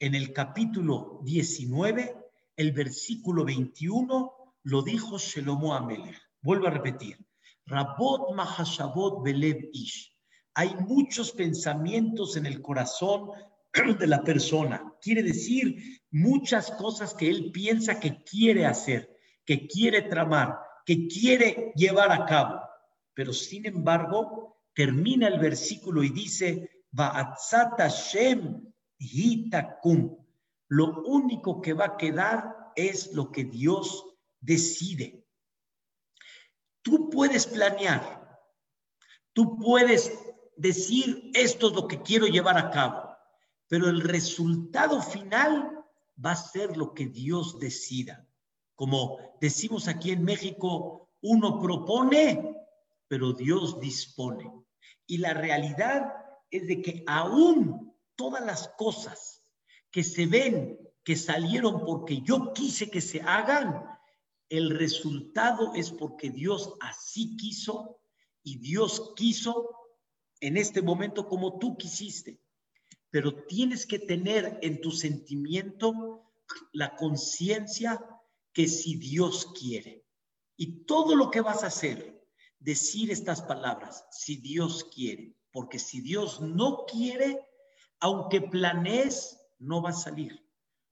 en 0.00 0.14
el 0.16 0.32
capítulo 0.32 1.20
19, 1.22 2.16
el 2.56 2.72
versículo 2.72 3.44
21, 3.44 4.54
lo 4.64 4.82
dijo 4.82 5.16
Shelomo 5.16 5.74
Amelech. 5.74 6.20
Vuelvo 6.42 6.66
a 6.66 6.70
repetir. 6.70 7.24
Rabot 7.66 8.34
Mahashabot 8.34 9.22
Belev 9.22 9.70
Ish 9.72 10.17
hay 10.54 10.74
muchos 10.74 11.32
pensamientos 11.32 12.36
en 12.36 12.46
el 12.46 12.60
corazón 12.60 13.30
de 13.98 14.06
la 14.06 14.22
persona. 14.22 14.94
Quiere 15.00 15.22
decir 15.22 16.00
muchas 16.10 16.70
cosas 16.72 17.14
que 17.14 17.28
él 17.28 17.50
piensa 17.52 18.00
que 18.00 18.22
quiere 18.22 18.66
hacer, 18.66 19.16
que 19.44 19.66
quiere 19.66 20.02
tramar, 20.02 20.58
que 20.84 21.06
quiere 21.06 21.72
llevar 21.76 22.12
a 22.12 22.24
cabo. 22.26 22.60
Pero 23.14 23.32
sin 23.32 23.66
embargo, 23.66 24.58
termina 24.74 25.28
el 25.28 25.38
versículo 25.38 26.02
y 26.02 26.10
dice, 26.10 26.84
Shem 27.88 28.72
hitakum. 28.98 30.16
Lo 30.68 31.02
único 31.02 31.60
que 31.60 31.72
va 31.72 31.86
a 31.86 31.96
quedar 31.96 32.72
es 32.76 33.12
lo 33.12 33.30
que 33.30 33.44
Dios 33.44 34.04
decide. 34.40 35.24
Tú 36.82 37.10
puedes 37.10 37.46
planear, 37.46 38.38
tú 39.32 39.58
puedes 39.58 40.12
decir 40.58 41.30
esto 41.34 41.68
es 41.68 41.74
lo 41.74 41.88
que 41.88 42.02
quiero 42.02 42.26
llevar 42.26 42.58
a 42.58 42.70
cabo, 42.70 43.16
pero 43.68 43.88
el 43.88 44.00
resultado 44.00 45.00
final 45.00 45.84
va 46.24 46.32
a 46.32 46.36
ser 46.36 46.76
lo 46.76 46.92
que 46.92 47.06
Dios 47.06 47.58
decida. 47.58 48.26
Como 48.74 49.18
decimos 49.40 49.88
aquí 49.88 50.10
en 50.10 50.24
México, 50.24 51.10
uno 51.22 51.60
propone, 51.60 52.56
pero 53.06 53.32
Dios 53.32 53.80
dispone. 53.80 54.52
Y 55.06 55.18
la 55.18 55.32
realidad 55.32 56.12
es 56.50 56.66
de 56.66 56.82
que 56.82 57.04
aún 57.06 57.94
todas 58.16 58.44
las 58.44 58.68
cosas 58.76 59.42
que 59.90 60.02
se 60.02 60.26
ven 60.26 60.78
que 61.04 61.16
salieron 61.16 61.84
porque 61.84 62.20
yo 62.20 62.52
quise 62.52 62.90
que 62.90 63.00
se 63.00 63.20
hagan, 63.22 63.84
el 64.48 64.70
resultado 64.70 65.72
es 65.74 65.90
porque 65.90 66.30
Dios 66.30 66.74
así 66.80 67.36
quiso 67.36 68.00
y 68.42 68.58
Dios 68.58 69.12
quiso 69.16 69.77
en 70.40 70.56
este 70.56 70.82
momento 70.82 71.28
como 71.28 71.58
tú 71.58 71.76
quisiste, 71.76 72.40
pero 73.10 73.44
tienes 73.46 73.86
que 73.86 73.98
tener 73.98 74.58
en 74.62 74.80
tu 74.80 74.90
sentimiento 74.90 76.32
la 76.72 76.96
conciencia 76.96 78.04
que 78.52 78.68
si 78.68 78.96
Dios 78.96 79.46
quiere, 79.58 80.04
y 80.56 80.84
todo 80.84 81.14
lo 81.14 81.30
que 81.30 81.40
vas 81.40 81.62
a 81.62 81.68
hacer, 81.68 82.26
decir 82.58 83.10
estas 83.10 83.42
palabras, 83.42 84.04
si 84.10 84.36
Dios 84.36 84.84
quiere, 84.92 85.36
porque 85.52 85.78
si 85.78 86.00
Dios 86.00 86.40
no 86.40 86.84
quiere, 86.86 87.40
aunque 88.00 88.40
planees, 88.40 89.38
no 89.58 89.82
va 89.82 89.90
a 89.90 89.92
salir. 89.94 90.44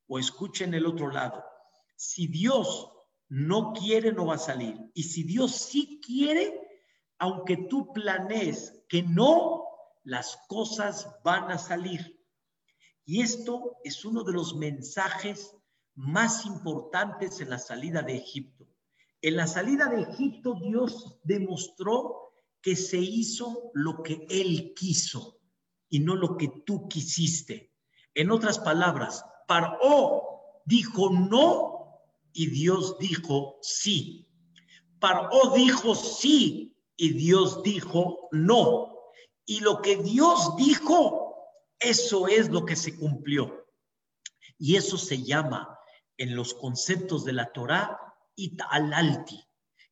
O 0.07 0.19
escuchen 0.19 0.75
el 0.75 0.87
otro 0.87 1.11
lado, 1.11 1.45
si 1.97 2.29
Dios 2.29 2.93
no 3.29 3.73
quiere, 3.73 4.13
no 4.13 4.27
va 4.27 4.35
a 4.35 4.39
salir. 4.39 4.79
Y 4.95 5.03
si 5.03 5.25
Dios 5.25 5.53
sí 5.53 6.01
quiere, 6.05 6.61
aunque 7.19 7.57
tú 7.57 7.93
planees 7.93 8.76
que 8.89 9.03
no, 9.03 9.65
las 10.05 10.39
cosas 10.49 11.09
van 11.25 11.51
a 11.51 11.59
salir. 11.59 12.21
Y 13.05 13.23
esto 13.23 13.77
es 13.85 14.05
uno 14.05 14.23
de 14.23 14.33
los 14.33 14.55
mensajes 14.55 15.57
más 15.95 16.45
importantes 16.47 17.41
en 17.41 17.51
la 17.51 17.59
salida 17.59 18.03
de 18.03 18.17
Egipto. 18.17 18.67
En 19.23 19.37
la 19.37 19.47
salida 19.47 19.87
de 19.87 20.03
Egipto 20.03 20.55
Dios 20.55 21.19
demostró 21.25 22.33
que 22.61 22.77
se 22.77 22.99
hizo 22.99 23.71
lo 23.75 24.03
que 24.03 24.27
Él 24.29 24.75
quiso 24.75 25.41
y 25.89 26.01
no 26.01 26.15
lo 26.15 26.37
que 26.37 26.49
tú 26.65 26.89
quisiste. 26.89 27.73
En 28.15 28.31
otras 28.31 28.59
palabras, 28.59 29.25
Paró 29.47 30.23
dijo 30.65 31.11
no 31.11 32.01
y 32.33 32.49
Dios 32.49 32.99
dijo 32.99 33.59
sí. 33.63 34.29
Paró 34.99 35.53
dijo 35.55 35.95
sí 35.95 36.76
y 36.97 37.13
Dios 37.13 37.63
dijo 37.63 38.29
no. 38.33 38.95
Y 39.45 39.61
lo 39.61 39.81
que 39.81 39.97
Dios 39.97 40.57
dijo, 40.57 41.37
eso 41.79 42.27
es 42.27 42.49
lo 42.49 42.65
que 42.65 42.75
se 42.75 42.97
cumplió. 42.97 43.67
Y 44.59 44.77
eso 44.77 44.97
se 44.97 45.23
llama 45.23 45.79
en 46.17 46.35
los 46.35 46.55
conceptos 46.55 47.25
de 47.25 47.35
la 47.35 47.53
Torah 47.53 47.99
italalti. 48.35 49.41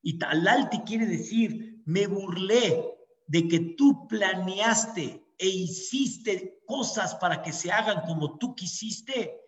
Italalti 0.01 0.79
quiere 0.79 1.05
decir, 1.05 1.81
me 1.85 2.07
burlé 2.07 2.97
de 3.27 3.47
que 3.47 3.59
tú 3.77 4.07
planeaste 4.07 5.23
e 5.37 5.47
hiciste 5.47 6.59
cosas 6.65 7.15
para 7.15 7.41
que 7.41 7.53
se 7.53 7.71
hagan 7.71 8.05
como 8.05 8.37
tú 8.37 8.55
quisiste 8.55 9.39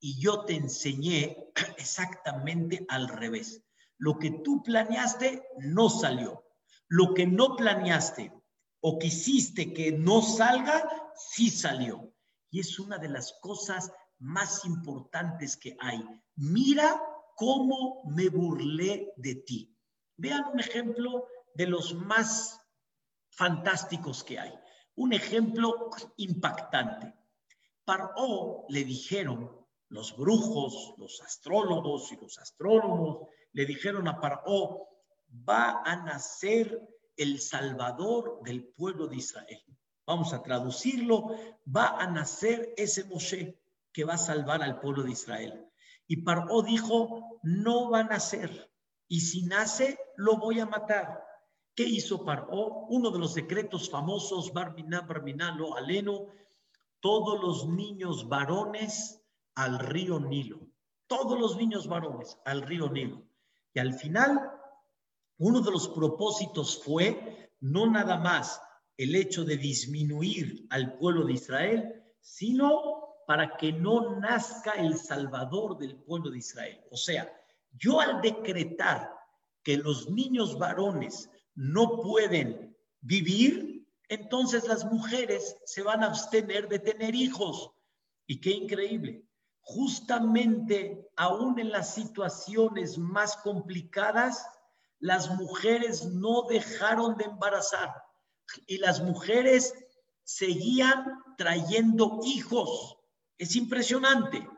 y 0.00 0.18
yo 0.18 0.44
te 0.44 0.54
enseñé 0.54 1.52
exactamente 1.76 2.84
al 2.88 3.08
revés. 3.08 3.62
Lo 3.98 4.18
que 4.18 4.30
tú 4.30 4.62
planeaste 4.62 5.44
no 5.58 5.88
salió 5.88 6.42
lo 6.92 7.14
que 7.14 7.26
no 7.26 7.56
planeaste 7.56 8.30
o 8.80 8.98
quisiste 8.98 9.72
que 9.72 9.92
no 9.92 10.20
salga, 10.20 10.86
sí 11.16 11.48
salió. 11.48 12.12
Y 12.50 12.60
es 12.60 12.78
una 12.78 12.98
de 12.98 13.08
las 13.08 13.32
cosas 13.40 13.90
más 14.18 14.66
importantes 14.66 15.56
que 15.56 15.74
hay. 15.80 16.04
Mira 16.36 17.02
cómo 17.34 18.02
me 18.04 18.28
burlé 18.28 19.14
de 19.16 19.36
ti. 19.36 19.74
Vean 20.18 20.44
un 20.52 20.60
ejemplo 20.60 21.26
de 21.54 21.66
los 21.66 21.94
más 21.94 22.60
fantásticos 23.30 24.22
que 24.22 24.38
hay. 24.38 24.52
Un 24.96 25.14
ejemplo 25.14 25.88
impactante. 26.18 27.14
Paró 27.86 28.66
le 28.68 28.84
dijeron 28.84 29.66
los 29.88 30.14
brujos, 30.14 30.92
los 30.98 31.22
astrólogos 31.22 32.12
y 32.12 32.16
los 32.16 32.38
astrónomos, 32.38 33.28
le 33.52 33.64
dijeron 33.64 34.08
a 34.08 34.20
Paró, 34.20 34.91
va 35.32 35.82
a 35.84 35.96
nacer 36.04 36.80
el 37.16 37.40
Salvador 37.40 38.40
del 38.44 38.64
pueblo 38.64 39.06
de 39.06 39.16
Israel. 39.16 39.62
Vamos 40.06 40.32
a 40.32 40.42
traducirlo, 40.42 41.36
va 41.64 41.96
a 41.98 42.06
nacer 42.06 42.74
ese 42.76 43.04
Moshe 43.04 43.58
que 43.92 44.04
va 44.04 44.14
a 44.14 44.18
salvar 44.18 44.62
al 44.62 44.80
pueblo 44.80 45.02
de 45.02 45.12
Israel. 45.12 45.66
Y 46.06 46.22
Paró 46.22 46.62
dijo, 46.62 47.40
no 47.42 47.90
va 47.90 48.00
a 48.00 48.04
nacer. 48.04 48.70
Y 49.08 49.20
si 49.20 49.42
nace, 49.42 49.98
lo 50.16 50.36
voy 50.38 50.60
a 50.60 50.66
matar. 50.66 51.22
¿Qué 51.74 51.84
hizo 51.84 52.24
Paró? 52.24 52.86
Uno 52.88 53.10
de 53.10 53.18
los 53.18 53.34
decretos 53.34 53.88
famosos, 53.88 54.52
Barminá, 54.52 55.02
Barminá, 55.02 55.54
lo 55.54 55.76
aleno, 55.76 56.26
todos 57.00 57.40
los 57.40 57.66
niños 57.66 58.28
varones 58.28 59.22
al 59.54 59.78
río 59.78 60.20
Nilo. 60.20 60.60
Todos 61.06 61.38
los 61.38 61.56
niños 61.56 61.86
varones 61.86 62.38
al 62.44 62.62
río 62.62 62.88
Nilo. 62.88 63.22
Y 63.74 63.80
al 63.80 63.94
final, 63.94 64.50
uno 65.42 65.60
de 65.60 65.72
los 65.72 65.88
propósitos 65.88 66.80
fue 66.84 67.50
no 67.60 67.90
nada 67.90 68.16
más 68.18 68.60
el 68.96 69.16
hecho 69.16 69.44
de 69.44 69.56
disminuir 69.56 70.68
al 70.70 70.96
pueblo 70.98 71.24
de 71.24 71.32
Israel, 71.32 72.04
sino 72.20 73.16
para 73.26 73.56
que 73.56 73.72
no 73.72 74.20
nazca 74.20 74.70
el 74.74 74.96
Salvador 74.96 75.78
del 75.78 75.96
pueblo 75.96 76.30
de 76.30 76.38
Israel. 76.38 76.80
O 76.92 76.96
sea, 76.96 77.28
yo 77.72 78.00
al 78.00 78.20
decretar 78.20 79.10
que 79.64 79.78
los 79.78 80.08
niños 80.10 80.56
varones 80.56 81.28
no 81.56 82.00
pueden 82.02 82.76
vivir, 83.00 83.84
entonces 84.08 84.68
las 84.68 84.84
mujeres 84.84 85.56
se 85.64 85.82
van 85.82 86.04
a 86.04 86.06
abstener 86.06 86.68
de 86.68 86.78
tener 86.78 87.16
hijos. 87.16 87.72
Y 88.28 88.40
qué 88.40 88.50
increíble. 88.50 89.26
Justamente 89.62 91.10
aún 91.16 91.58
en 91.58 91.72
las 91.72 91.94
situaciones 91.94 92.96
más 92.96 93.36
complicadas, 93.38 94.46
las 95.02 95.30
mujeres 95.30 96.04
no 96.04 96.42
dejaron 96.42 97.16
de 97.16 97.24
embarazar 97.24 97.92
y 98.68 98.78
las 98.78 99.02
mujeres 99.02 99.74
seguían 100.22 101.04
trayendo 101.36 102.20
hijos. 102.22 102.98
Es 103.36 103.56
impresionante. 103.56 104.48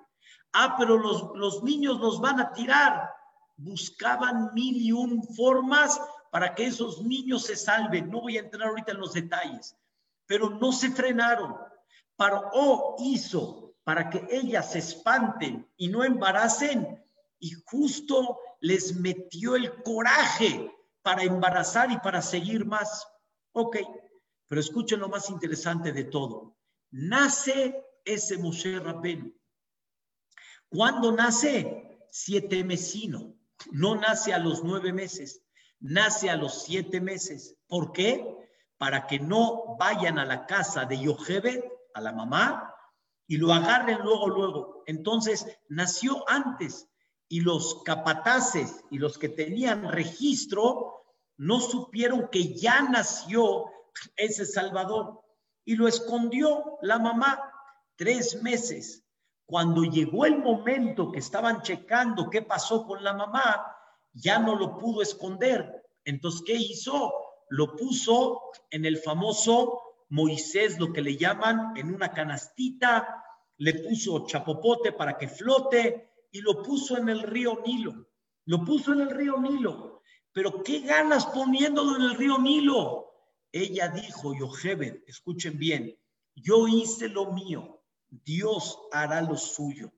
Ah, 0.52 0.76
pero 0.78 0.98
los, 0.98 1.30
los 1.34 1.62
niños 1.62 1.98
los 1.98 2.20
van 2.20 2.40
a 2.40 2.52
tirar. 2.52 3.08
Buscaban 3.56 4.52
mil 4.52 4.76
y 4.76 4.92
un 4.92 5.22
formas 5.34 5.98
para 6.30 6.54
que 6.54 6.66
esos 6.66 7.00
niños 7.02 7.46
se 7.46 7.56
salven. 7.56 8.10
No 8.10 8.20
voy 8.20 8.36
a 8.36 8.40
entrar 8.40 8.68
ahorita 8.68 8.92
en 8.92 9.00
los 9.00 9.14
detalles, 9.14 9.74
pero 10.26 10.50
no 10.50 10.72
se 10.72 10.90
frenaron. 10.90 11.56
Paró 12.16 12.96
hizo 12.98 13.76
para 13.82 14.10
que 14.10 14.26
ellas 14.30 14.72
se 14.72 14.80
espanten 14.80 15.66
y 15.78 15.88
no 15.88 16.04
embaracen 16.04 17.02
y 17.38 17.52
justo 17.64 18.38
les 18.64 18.96
metió 18.96 19.56
el 19.56 19.82
coraje 19.82 20.74
para 21.02 21.22
embarazar 21.22 21.90
y 21.90 21.98
para 21.98 22.22
seguir 22.22 22.64
más. 22.64 23.06
Ok, 23.52 23.76
pero 24.48 24.58
escuchen 24.58 25.00
lo 25.00 25.10
más 25.10 25.28
interesante 25.28 25.92
de 25.92 26.04
todo. 26.04 26.56
Nace 26.90 27.84
ese 28.06 28.38
Moshe 28.38 28.80
Rabbeinu. 28.80 29.34
¿Cuándo 30.70 31.12
nace? 31.12 31.98
Siete 32.10 32.64
mesino. 32.64 33.34
No 33.70 33.96
nace 33.96 34.32
a 34.32 34.38
los 34.38 34.64
nueve 34.64 34.94
meses, 34.94 35.42
nace 35.80 36.30
a 36.30 36.36
los 36.36 36.62
siete 36.62 37.02
meses. 37.02 37.58
¿Por 37.66 37.92
qué? 37.92 38.26
Para 38.78 39.06
que 39.06 39.18
no 39.18 39.76
vayan 39.78 40.18
a 40.18 40.24
la 40.24 40.46
casa 40.46 40.86
de 40.86 40.98
Yochebet, 41.00 41.62
a 41.92 42.00
la 42.00 42.12
mamá, 42.12 42.74
y 43.26 43.36
lo 43.36 43.52
agarren 43.52 43.98
luego, 43.98 44.28
luego. 44.30 44.84
Entonces, 44.86 45.46
nació 45.68 46.24
antes 46.30 46.88
y 47.28 47.40
los 47.40 47.82
capataces 47.84 48.84
y 48.90 48.98
los 48.98 49.18
que 49.18 49.28
tenían 49.28 49.90
registro 49.90 51.04
no 51.36 51.60
supieron 51.60 52.28
que 52.30 52.54
ya 52.54 52.82
nació 52.82 53.64
ese 54.16 54.46
Salvador 54.46 55.20
y 55.64 55.76
lo 55.76 55.88
escondió 55.88 56.78
la 56.82 56.98
mamá 56.98 57.50
tres 57.96 58.42
meses. 58.42 59.04
Cuando 59.46 59.84
llegó 59.84 60.26
el 60.26 60.38
momento 60.38 61.12
que 61.12 61.18
estaban 61.18 61.62
checando 61.62 62.30
qué 62.30 62.42
pasó 62.42 62.86
con 62.86 63.02
la 63.02 63.12
mamá, 63.12 63.76
ya 64.12 64.38
no 64.38 64.56
lo 64.56 64.78
pudo 64.78 65.02
esconder. 65.02 65.82
Entonces, 66.04 66.42
¿qué 66.46 66.54
hizo? 66.54 67.12
Lo 67.50 67.76
puso 67.76 68.40
en 68.70 68.84
el 68.84 68.98
famoso 68.98 69.80
Moisés, 70.08 70.78
lo 70.78 70.92
que 70.92 71.02
le 71.02 71.16
llaman, 71.16 71.76
en 71.76 71.94
una 71.94 72.12
canastita, 72.12 73.22
le 73.58 73.74
puso 73.74 74.26
chapopote 74.26 74.92
para 74.92 75.16
que 75.16 75.28
flote 75.28 76.13
y 76.34 76.40
lo 76.40 76.64
puso 76.64 76.98
en 76.98 77.08
el 77.08 77.22
río 77.22 77.62
Nilo. 77.64 78.08
Lo 78.46 78.64
puso 78.64 78.92
en 78.92 79.02
el 79.02 79.10
río 79.10 79.38
Nilo. 79.38 80.02
Pero 80.32 80.64
qué 80.64 80.80
ganas 80.80 81.26
poniéndolo 81.26 81.94
en 81.94 82.02
el 82.02 82.16
río 82.16 82.38
Nilo. 82.38 83.06
Ella 83.52 83.86
dijo, 83.86 84.34
Yochebed, 84.34 85.04
escuchen 85.06 85.56
bien, 85.56 85.96
yo 86.34 86.66
hice 86.66 87.08
lo 87.08 87.32
mío, 87.32 87.80
Dios 88.10 88.76
hará 88.90 89.22
lo 89.22 89.36
suyo. 89.36 89.92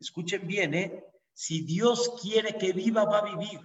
Escuchen 0.00 0.48
bien, 0.48 0.74
¿eh? 0.74 1.04
Si 1.32 1.60
Dios 1.60 2.12
quiere 2.20 2.58
que 2.58 2.72
viva, 2.72 3.04
va 3.04 3.20
a 3.20 3.36
vivir, 3.36 3.60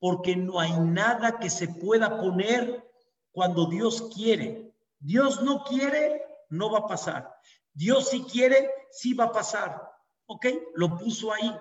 porque 0.00 0.34
no 0.34 0.58
hay 0.58 0.72
nada 0.80 1.38
que 1.38 1.50
se 1.50 1.68
pueda 1.68 2.20
poner 2.20 2.84
cuando 3.30 3.66
Dios 3.66 4.10
quiere. 4.12 4.74
Dios 4.98 5.40
no 5.40 5.62
quiere, 5.62 6.20
no 6.48 6.72
va 6.72 6.80
a 6.80 6.88
pasar. 6.88 7.32
Dios 7.72 8.08
si 8.10 8.24
quiere, 8.24 8.68
sí 8.90 9.14
va 9.14 9.26
a 9.26 9.32
pasar. 9.32 9.93
¿Ok? 10.26 10.46
Lo 10.74 10.96
puso 10.96 11.32
ahí. 11.32 11.54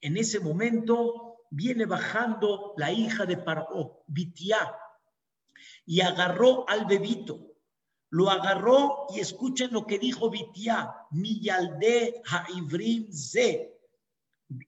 En 0.00 0.16
ese 0.16 0.40
momento 0.40 1.36
viene 1.50 1.86
bajando 1.86 2.74
la 2.76 2.92
hija 2.92 3.24
de 3.24 3.36
Paró, 3.36 4.02
Bitiá, 4.06 4.76
y 5.84 6.00
agarró 6.00 6.68
al 6.68 6.86
bebito. 6.86 7.38
Lo 8.10 8.30
agarró 8.30 9.06
y 9.14 9.20
escuchen 9.20 9.72
lo 9.72 9.86
que 9.86 9.98
dijo 9.98 10.30
Bitiá, 10.30 10.94
Miyalde 11.10 12.22
Haivrim 12.26 13.12
Ze. 13.12 13.76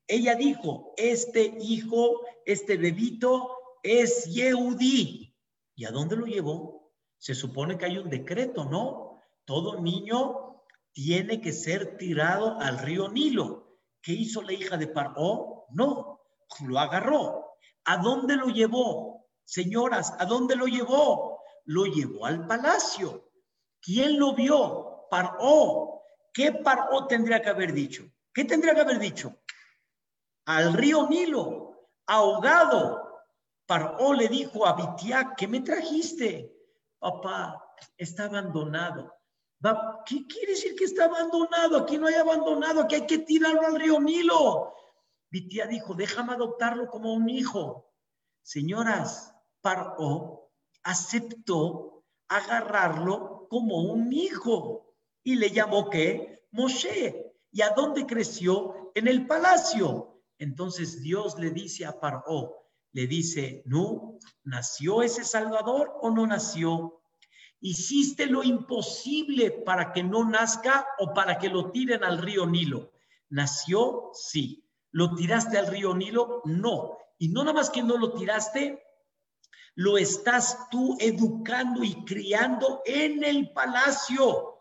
Ella 0.06 0.34
dijo, 0.34 0.92
este 0.96 1.56
hijo, 1.60 2.20
este 2.44 2.76
bebito 2.76 3.50
es 3.82 4.24
Yehudi. 4.24 5.34
¿Y 5.76 5.84
a 5.84 5.90
dónde 5.92 6.16
lo 6.16 6.26
llevó? 6.26 6.92
Se 7.16 7.34
supone 7.34 7.78
que 7.78 7.84
hay 7.84 7.98
un 7.98 8.10
decreto, 8.10 8.64
¿no? 8.64 9.20
Todo 9.44 9.80
niño 9.80 10.47
tiene 10.98 11.40
que 11.40 11.52
ser 11.52 11.96
tirado 11.96 12.58
al 12.60 12.80
río 12.80 13.08
Nilo. 13.08 13.78
¿Qué 14.02 14.14
hizo 14.14 14.42
la 14.42 14.52
hija 14.52 14.76
de 14.76 14.88
Paró? 14.88 15.66
No, 15.70 16.22
lo 16.66 16.78
agarró. 16.80 17.52
¿A 17.84 17.98
dónde 17.98 18.34
lo 18.34 18.46
llevó? 18.46 19.24
Señoras, 19.44 20.12
¿a 20.18 20.24
dónde 20.24 20.56
lo 20.56 20.66
llevó? 20.66 21.40
Lo 21.66 21.84
llevó 21.84 22.26
al 22.26 22.48
palacio. 22.48 23.30
¿Quién 23.80 24.18
lo 24.18 24.34
vio? 24.34 25.06
Paró. 25.08 26.02
¿Qué 26.32 26.50
Paró 26.50 27.06
tendría 27.06 27.40
que 27.40 27.50
haber 27.50 27.72
dicho? 27.72 28.02
¿Qué 28.34 28.44
tendría 28.44 28.74
que 28.74 28.80
haber 28.80 28.98
dicho? 28.98 29.38
Al 30.46 30.72
río 30.72 31.06
Nilo, 31.08 31.90
ahogado. 32.06 33.22
Paró 33.66 34.14
le 34.14 34.26
dijo 34.26 34.66
a 34.66 34.72
Bitiá, 34.72 35.36
¿qué 35.36 35.46
me 35.46 35.60
trajiste? 35.60 36.52
Papá, 36.98 37.72
está 37.96 38.24
abandonado. 38.24 39.17
¿Qué 40.06 40.26
quiere 40.26 40.52
decir 40.52 40.76
que 40.76 40.84
está 40.84 41.06
abandonado? 41.06 41.78
Aquí 41.78 41.98
no 41.98 42.06
hay 42.06 42.14
abandonado, 42.14 42.82
aquí 42.82 42.96
hay 42.96 43.06
que 43.06 43.18
tirarlo 43.18 43.66
al 43.66 43.80
río 43.80 44.00
Nilo. 44.00 44.74
Bitiá 45.30 45.66
dijo, 45.66 45.94
déjame 45.94 46.32
adoptarlo 46.32 46.88
como 46.88 47.12
un 47.12 47.28
hijo. 47.28 47.92
Señoras, 48.42 49.34
Paró 49.60 50.48
aceptó 50.82 52.04
agarrarlo 52.28 53.46
como 53.50 53.82
un 53.82 54.12
hijo 54.12 54.94
y 55.22 55.36
le 55.36 55.50
llamó 55.50 55.90
¿qué? 55.90 56.46
Moshe. 56.50 57.34
¿Y 57.50 57.62
a 57.62 57.70
dónde 57.70 58.06
creció? 58.06 58.92
En 58.94 59.08
el 59.08 59.26
palacio. 59.26 60.22
Entonces 60.38 61.02
Dios 61.02 61.38
le 61.38 61.50
dice 61.50 61.84
a 61.84 61.98
Paró, 61.98 62.70
le 62.92 63.06
dice, 63.06 63.62
¿no? 63.66 64.18
¿Nació 64.44 65.02
ese 65.02 65.24
Salvador 65.24 65.92
o 66.00 66.10
no 66.10 66.26
nació? 66.26 66.97
¿Hiciste 67.60 68.26
lo 68.26 68.42
imposible 68.42 69.50
para 69.50 69.92
que 69.92 70.02
no 70.02 70.24
nazca 70.24 70.86
o 70.98 71.12
para 71.12 71.38
que 71.38 71.48
lo 71.48 71.70
tiren 71.70 72.04
al 72.04 72.18
río 72.18 72.46
Nilo? 72.46 72.92
¿Nació? 73.28 74.10
Sí. 74.14 74.64
¿Lo 74.90 75.14
tiraste 75.14 75.58
al 75.58 75.66
río 75.66 75.94
Nilo? 75.94 76.42
No. 76.44 76.98
Y 77.18 77.28
no 77.28 77.42
nada 77.42 77.54
más 77.54 77.70
que 77.70 77.82
no 77.82 77.98
lo 77.98 78.12
tiraste, 78.12 78.82
lo 79.74 79.98
estás 79.98 80.68
tú 80.70 80.96
educando 81.00 81.84
y 81.84 82.04
criando 82.04 82.82
en 82.84 83.22
el 83.24 83.52
palacio. 83.52 84.58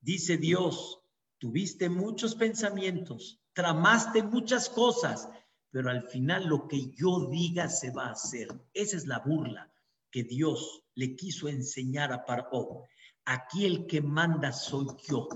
Dice 0.00 0.36
Dios, 0.36 1.00
tuviste 1.38 1.88
muchos 1.88 2.34
pensamientos, 2.34 3.40
tramaste 3.52 4.22
muchas 4.22 4.68
cosas, 4.68 5.28
pero 5.70 5.90
al 5.90 6.02
final 6.02 6.46
lo 6.46 6.68
que 6.68 6.90
yo 6.90 7.28
diga 7.30 7.68
se 7.68 7.90
va 7.90 8.06
a 8.08 8.12
hacer. 8.12 8.48
Esa 8.72 8.96
es 8.96 9.06
la 9.06 9.20
burla. 9.20 9.72
que 10.10 10.22
Dios 10.22 10.82
le 10.98 11.14
quiso 11.14 11.46
enseñar 11.46 12.12
a 12.12 12.24
Paró. 12.26 12.88
Aquí 13.24 13.64
el 13.64 13.86
que 13.86 14.00
manda 14.00 14.52
soy 14.52 14.88
yo. 15.06 15.28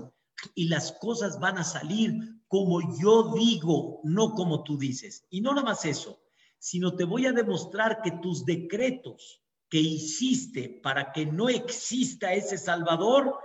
Y 0.55 0.67
las 0.67 0.91
cosas 0.91 1.39
van 1.39 1.57
a 1.57 1.63
salir 1.63 2.41
como 2.49 2.81
yo 2.99 3.33
digo, 3.33 4.01
no 4.03 4.33
como 4.33 4.63
tú 4.65 4.77
dices. 4.77 5.25
Y 5.29 5.39
no 5.39 5.51
nada 5.53 5.63
más 5.67 5.85
eso, 5.85 6.19
sino 6.59 6.97
te 6.97 7.05
voy 7.05 7.27
a 7.27 7.31
demostrar 7.31 8.01
que 8.01 8.11
tus 8.11 8.43
decretos 8.43 9.41
que 9.69 9.79
hiciste 9.79 10.81
para 10.83 11.13
que 11.13 11.25
no 11.25 11.47
exista 11.47 12.33
ese 12.33 12.57
Salvador, 12.57 13.39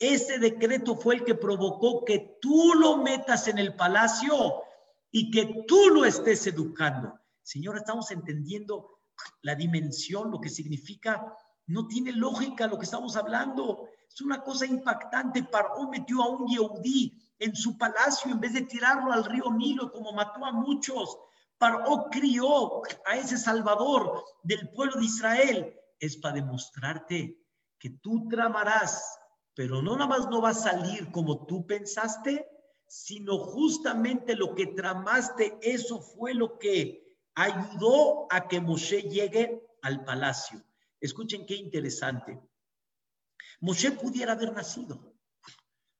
ese 0.00 0.40
decreto 0.40 0.96
fue 0.96 1.14
el 1.14 1.24
que 1.24 1.36
provocó 1.36 2.04
que 2.04 2.36
tú 2.40 2.74
lo 2.74 2.96
metas 2.96 3.46
en 3.46 3.58
el 3.58 3.76
palacio 3.76 4.64
y 5.12 5.30
que 5.30 5.64
tú 5.68 5.88
lo 5.90 6.04
estés 6.04 6.48
educando. 6.48 7.14
Señora, 7.44 7.78
estamos 7.78 8.10
entendiendo 8.10 8.98
la 9.42 9.54
dimensión, 9.54 10.32
lo 10.32 10.40
que 10.40 10.48
significa, 10.48 11.36
no 11.70 11.86
tiene 11.86 12.12
lógica 12.12 12.66
lo 12.66 12.78
que 12.78 12.84
estamos 12.84 13.16
hablando. 13.16 13.88
Es 14.08 14.20
una 14.20 14.42
cosa 14.42 14.66
impactante. 14.66 15.44
Paró 15.44 15.88
metió 15.88 16.22
a 16.22 16.28
un 16.28 16.48
Yehudí 16.48 17.16
en 17.38 17.54
su 17.54 17.78
palacio 17.78 18.32
en 18.32 18.40
vez 18.40 18.54
de 18.54 18.62
tirarlo 18.62 19.12
al 19.12 19.24
río 19.24 19.52
Nilo 19.52 19.92
como 19.92 20.12
mató 20.12 20.44
a 20.44 20.52
muchos. 20.52 21.16
Paró 21.58 22.08
crió 22.10 22.82
a 23.06 23.16
ese 23.16 23.38
Salvador 23.38 24.24
del 24.42 24.68
pueblo 24.70 24.98
de 24.98 25.06
Israel. 25.06 25.74
Es 26.00 26.16
para 26.16 26.34
demostrarte 26.36 27.38
que 27.78 27.90
tú 27.90 28.26
tramarás, 28.28 29.18
pero 29.54 29.80
no 29.80 29.92
nada 29.92 30.08
más 30.08 30.28
no 30.28 30.42
va 30.42 30.50
a 30.50 30.54
salir 30.54 31.12
como 31.12 31.46
tú 31.46 31.66
pensaste, 31.66 32.46
sino 32.88 33.38
justamente 33.38 34.34
lo 34.34 34.56
que 34.56 34.66
tramaste, 34.66 35.56
eso 35.62 36.00
fue 36.00 36.34
lo 36.34 36.58
que 36.58 37.16
ayudó 37.36 38.26
a 38.30 38.48
que 38.48 38.60
Moshe 38.60 39.02
llegue 39.02 39.62
al 39.82 40.04
palacio. 40.04 40.64
Escuchen 41.00 41.46
qué 41.46 41.56
interesante. 41.56 42.40
Moshe 43.60 43.90
pudiera 43.92 44.32
haber 44.32 44.52
nacido. 44.52 45.14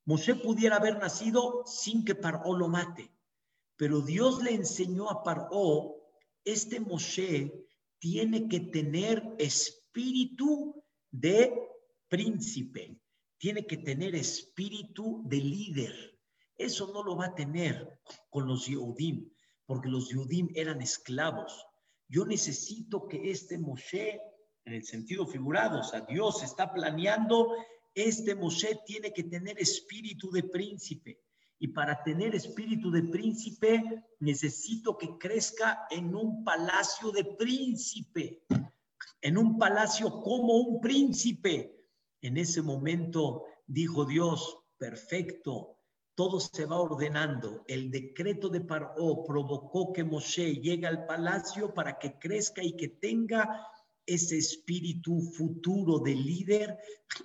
Moshe 0.04 0.34
pudiera 0.34 0.76
haber 0.76 0.98
nacido 0.98 1.64
sin 1.66 2.04
que 2.04 2.14
Paró 2.14 2.54
lo 2.54 2.68
mate. 2.68 3.10
Pero 3.76 4.00
Dios 4.00 4.42
le 4.42 4.54
enseñó 4.54 5.10
a 5.10 5.22
Paró, 5.22 5.96
este 6.44 6.80
Moshe 6.80 7.66
tiene 7.98 8.48
que 8.48 8.60
tener 8.60 9.34
espíritu 9.38 10.84
de 11.10 11.68
príncipe, 12.08 13.00
tiene 13.38 13.66
que 13.66 13.78
tener 13.78 14.14
espíritu 14.14 15.22
de 15.26 15.36
líder. 15.36 16.18
Eso 16.56 16.92
no 16.92 17.02
lo 17.02 17.16
va 17.16 17.26
a 17.26 17.34
tener 17.34 18.00
con 18.28 18.46
los 18.46 18.66
Yehudim 18.66 19.30
porque 19.70 19.88
los 19.88 20.08
Yudim 20.08 20.48
eran 20.56 20.82
esclavos. 20.82 21.64
Yo 22.08 22.26
necesito 22.26 23.06
que 23.06 23.30
este 23.30 23.56
Moshe, 23.56 24.20
en 24.64 24.74
el 24.74 24.84
sentido 24.84 25.26
figurado, 25.26 25.80
o 25.80 25.82
sea, 25.82 26.00
Dios 26.02 26.42
está 26.42 26.72
planeando, 26.72 27.54
este 27.94 28.34
Moshe 28.34 28.80
tiene 28.86 29.12
que 29.12 29.24
tener 29.24 29.58
espíritu 29.58 30.30
de 30.30 30.44
príncipe. 30.44 31.20
Y 31.58 31.68
para 31.68 32.02
tener 32.02 32.34
espíritu 32.34 32.90
de 32.90 33.02
príncipe, 33.02 34.04
necesito 34.20 34.96
que 34.96 35.18
crezca 35.18 35.86
en 35.90 36.14
un 36.14 36.42
palacio 36.42 37.10
de 37.10 37.24
príncipe, 37.24 38.44
en 39.20 39.36
un 39.36 39.58
palacio 39.58 40.22
como 40.22 40.54
un 40.54 40.80
príncipe. 40.80 41.86
En 42.22 42.38
ese 42.38 42.62
momento 42.62 43.44
dijo 43.66 44.06
Dios, 44.06 44.58
perfecto, 44.78 45.76
todo 46.14 46.40
se 46.40 46.64
va 46.64 46.80
ordenando. 46.80 47.62
El 47.66 47.90
decreto 47.90 48.48
de 48.48 48.62
Paró 48.62 49.22
provocó 49.24 49.92
que 49.92 50.04
Moshe 50.04 50.56
llegue 50.56 50.86
al 50.86 51.06
palacio 51.06 51.74
para 51.74 51.98
que 51.98 52.18
crezca 52.18 52.62
y 52.62 52.76
que 52.76 52.88
tenga 52.88 53.66
ese 54.06 54.38
espíritu 54.38 55.20
futuro 55.20 55.98
de 55.98 56.14
líder 56.14 56.78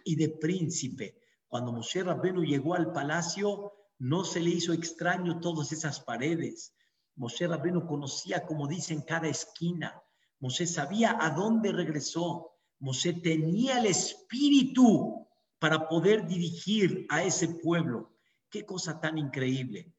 y 0.04 0.16
de 0.16 0.30
príncipe. 0.30 1.20
Cuando 1.48 1.72
Moshe 1.72 2.04
Rabbenu 2.04 2.44
llegó 2.44 2.76
al 2.76 2.92
palacio, 2.92 3.74
no 4.00 4.24
se 4.24 4.40
le 4.42 4.50
hizo 4.50 4.74
extraño 4.74 5.40
todas 5.40 5.72
esas 5.72 6.00
paredes. 6.00 6.74
Moshe 7.16 7.48
Rabbenu 7.48 7.88
conocía, 7.88 8.46
como 8.46 8.68
dicen, 8.68 9.02
cada 9.02 9.28
esquina. 9.28 10.02
Moshe 10.40 10.68
sabía 10.68 11.18
a 11.20 11.30
dónde 11.30 11.72
regresó. 11.72 12.52
Moshe 12.80 13.14
tenía 13.14 13.80
el 13.80 13.86
espíritu 13.86 15.28
para 15.60 15.88
poder 15.88 16.28
dirigir 16.28 17.06
a 17.10 17.24
ese 17.24 17.48
pueblo. 17.48 18.16
Qué 18.50 18.66
cosa 18.66 19.00
tan 19.00 19.18
increíble. 19.18 19.94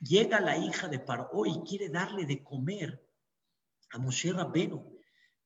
Llega 0.00 0.40
la 0.40 0.56
hija 0.56 0.88
de 0.88 0.98
Paró 0.98 1.44
y 1.46 1.60
quiere 1.68 1.88
darle 1.88 2.24
de 2.24 2.42
comer 2.42 3.06
a 3.90 3.98
Moshe 3.98 4.32
Rabbenu, 4.32 4.93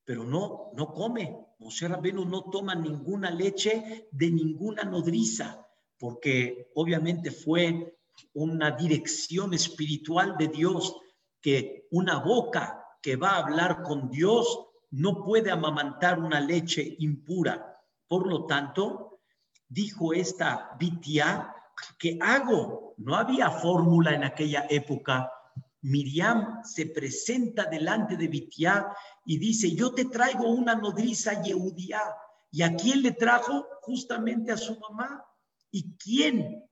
pero 0.08 0.24
no, 0.24 0.70
no 0.74 0.94
come. 0.94 1.36
Moshe 1.58 1.86
no 1.86 2.44
toma 2.50 2.74
ninguna 2.74 3.30
leche 3.30 4.08
de 4.10 4.30
ninguna 4.30 4.84
nodriza, 4.84 5.68
porque 5.98 6.70
obviamente 6.76 7.30
fue 7.30 7.94
una 8.32 8.70
dirección 8.70 9.52
espiritual 9.52 10.36
de 10.38 10.48
Dios 10.48 10.96
que 11.42 11.88
una 11.90 12.20
boca 12.20 12.82
que 13.02 13.16
va 13.16 13.32
a 13.32 13.44
hablar 13.44 13.82
con 13.82 14.08
Dios 14.08 14.46
no 14.92 15.22
puede 15.22 15.50
amamantar 15.50 16.18
una 16.18 16.40
leche 16.40 16.96
impura. 17.00 17.78
Por 18.06 18.26
lo 18.26 18.46
tanto, 18.46 19.20
dijo 19.68 20.14
esta 20.14 20.70
Bitia, 20.78 21.54
¿qué 21.98 22.16
hago? 22.22 22.94
No 22.96 23.14
había 23.14 23.50
fórmula 23.50 24.14
en 24.14 24.24
aquella 24.24 24.66
época. 24.70 25.30
Miriam 25.82 26.64
se 26.64 26.86
presenta 26.86 27.64
delante 27.66 28.16
de 28.16 28.28
Bitiá 28.28 28.92
y 29.24 29.38
dice, 29.38 29.74
yo 29.74 29.92
te 29.94 30.06
traigo 30.06 30.48
una 30.50 30.74
nodriza 30.74 31.42
Yehudía. 31.42 32.00
¿Y 32.50 32.62
a 32.62 32.74
quién 32.74 33.02
le 33.02 33.12
trajo? 33.12 33.66
Justamente 33.82 34.50
a 34.50 34.56
su 34.56 34.78
mamá. 34.78 35.24
¿Y 35.70 35.96
quién 35.96 36.64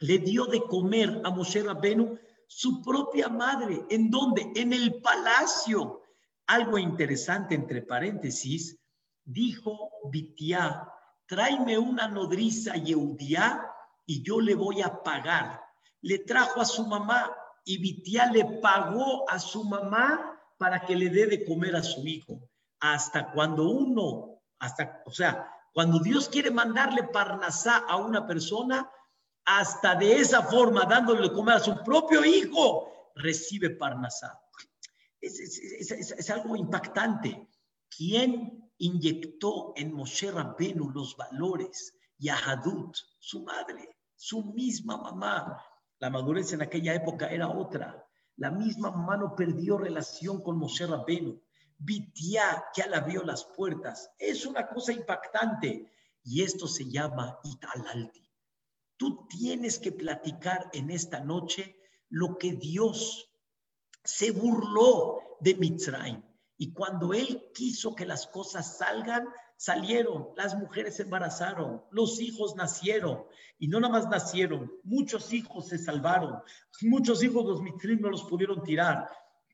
le 0.00 0.18
dio 0.18 0.46
de 0.46 0.62
comer 0.62 1.20
a 1.24 1.30
Moshe 1.30 1.62
Rabbenu? 1.62 2.18
Su 2.46 2.82
propia 2.82 3.28
madre. 3.28 3.84
¿En 3.90 4.10
dónde? 4.10 4.52
En 4.54 4.72
el 4.72 5.00
palacio. 5.00 6.02
Algo 6.46 6.78
interesante 6.78 7.54
entre 7.54 7.82
paréntesis, 7.82 8.78
dijo 9.24 9.90
Bitiá, 10.10 10.88
tráeme 11.26 11.76
una 11.76 12.08
nodriza 12.08 12.74
Yehudía 12.74 13.66
y 14.06 14.22
yo 14.22 14.40
le 14.40 14.54
voy 14.54 14.80
a 14.80 15.02
pagar. 15.02 15.60
Le 16.00 16.20
trajo 16.20 16.62
a 16.62 16.64
su 16.64 16.86
mamá 16.86 17.30
y 17.68 17.76
Vitiá 17.76 18.32
le 18.32 18.46
pagó 18.62 19.28
a 19.28 19.38
su 19.38 19.62
mamá 19.62 20.40
para 20.56 20.80
que 20.86 20.96
le 20.96 21.10
dé 21.10 21.26
de 21.26 21.44
comer 21.44 21.76
a 21.76 21.82
su 21.82 22.00
hijo. 22.06 22.40
Hasta 22.80 23.30
cuando 23.30 23.68
uno, 23.68 24.40
hasta, 24.58 25.02
o 25.04 25.10
sea, 25.10 25.46
cuando 25.74 25.98
Dios 25.98 26.30
quiere 26.30 26.50
mandarle 26.50 27.02
parnasá 27.02 27.84
a 27.86 27.96
una 27.96 28.26
persona, 28.26 28.90
hasta 29.44 29.94
de 29.96 30.16
esa 30.16 30.42
forma, 30.44 30.86
dándole 30.86 31.28
de 31.28 31.34
comer 31.34 31.56
a 31.56 31.60
su 31.60 31.76
propio 31.84 32.24
hijo, 32.24 33.12
recibe 33.16 33.68
parnasá. 33.68 34.40
Es, 35.20 35.38
es, 35.38 36.30
algo 36.30 36.56
impactante. 36.56 37.50
¿Quién 37.94 38.72
inyectó 38.78 39.74
en 39.76 39.92
Moshe 39.92 40.30
Rabbenu 40.30 40.90
los 40.90 41.14
valores? 41.18 41.94
Yahadut, 42.16 42.96
su 43.18 43.42
madre 43.42 43.98
su 44.18 44.42
misma 44.52 44.96
mamá. 44.96 45.64
La 46.00 46.10
madurez 46.10 46.52
en 46.52 46.62
aquella 46.62 46.94
época 46.94 47.28
era 47.28 47.48
otra. 47.48 48.06
La 48.36 48.50
misma 48.50 48.90
mamá 48.90 49.16
no 49.16 49.34
perdió 49.34 49.78
relación 49.78 50.42
con 50.42 50.58
Moshe 50.58 50.86
Rabbeinu. 50.86 51.42
Bitiá 51.76 52.64
ya 52.76 52.86
la 52.86 53.00
vio 53.00 53.22
las 53.24 53.44
puertas. 53.44 54.10
Es 54.18 54.46
una 54.46 54.68
cosa 54.68 54.92
impactante. 54.92 55.92
Y 56.22 56.42
esto 56.42 56.68
se 56.68 56.88
llama 56.88 57.38
Italalti. 57.42 58.28
Tú 58.96 59.26
tienes 59.28 59.78
que 59.78 59.92
platicar 59.92 60.68
en 60.72 60.90
esta 60.90 61.20
noche 61.20 61.76
lo 62.08 62.36
que 62.38 62.52
Dios 62.52 63.30
se 64.04 64.30
burló 64.30 65.36
de 65.40 65.54
Mitzrayim. 65.54 66.22
Y 66.56 66.72
cuando 66.72 67.14
Él 67.14 67.50
quiso 67.54 67.94
que 67.94 68.06
las 68.06 68.26
cosas 68.26 68.78
salgan, 68.78 69.28
salieron, 69.58 70.28
las 70.36 70.56
mujeres 70.56 70.96
se 70.96 71.02
embarazaron, 71.02 71.82
los 71.90 72.20
hijos 72.20 72.54
nacieron, 72.54 73.24
y 73.58 73.66
no 73.66 73.80
nada 73.80 73.92
más 73.92 74.08
nacieron, 74.08 74.72
muchos 74.84 75.32
hijos 75.32 75.66
se 75.66 75.78
salvaron, 75.78 76.38
muchos 76.82 77.24
hijos 77.24 77.44
los 77.44 77.60
mitrim 77.60 78.00
no 78.00 78.08
los 78.08 78.22
pudieron 78.22 78.62
tirar, 78.62 79.08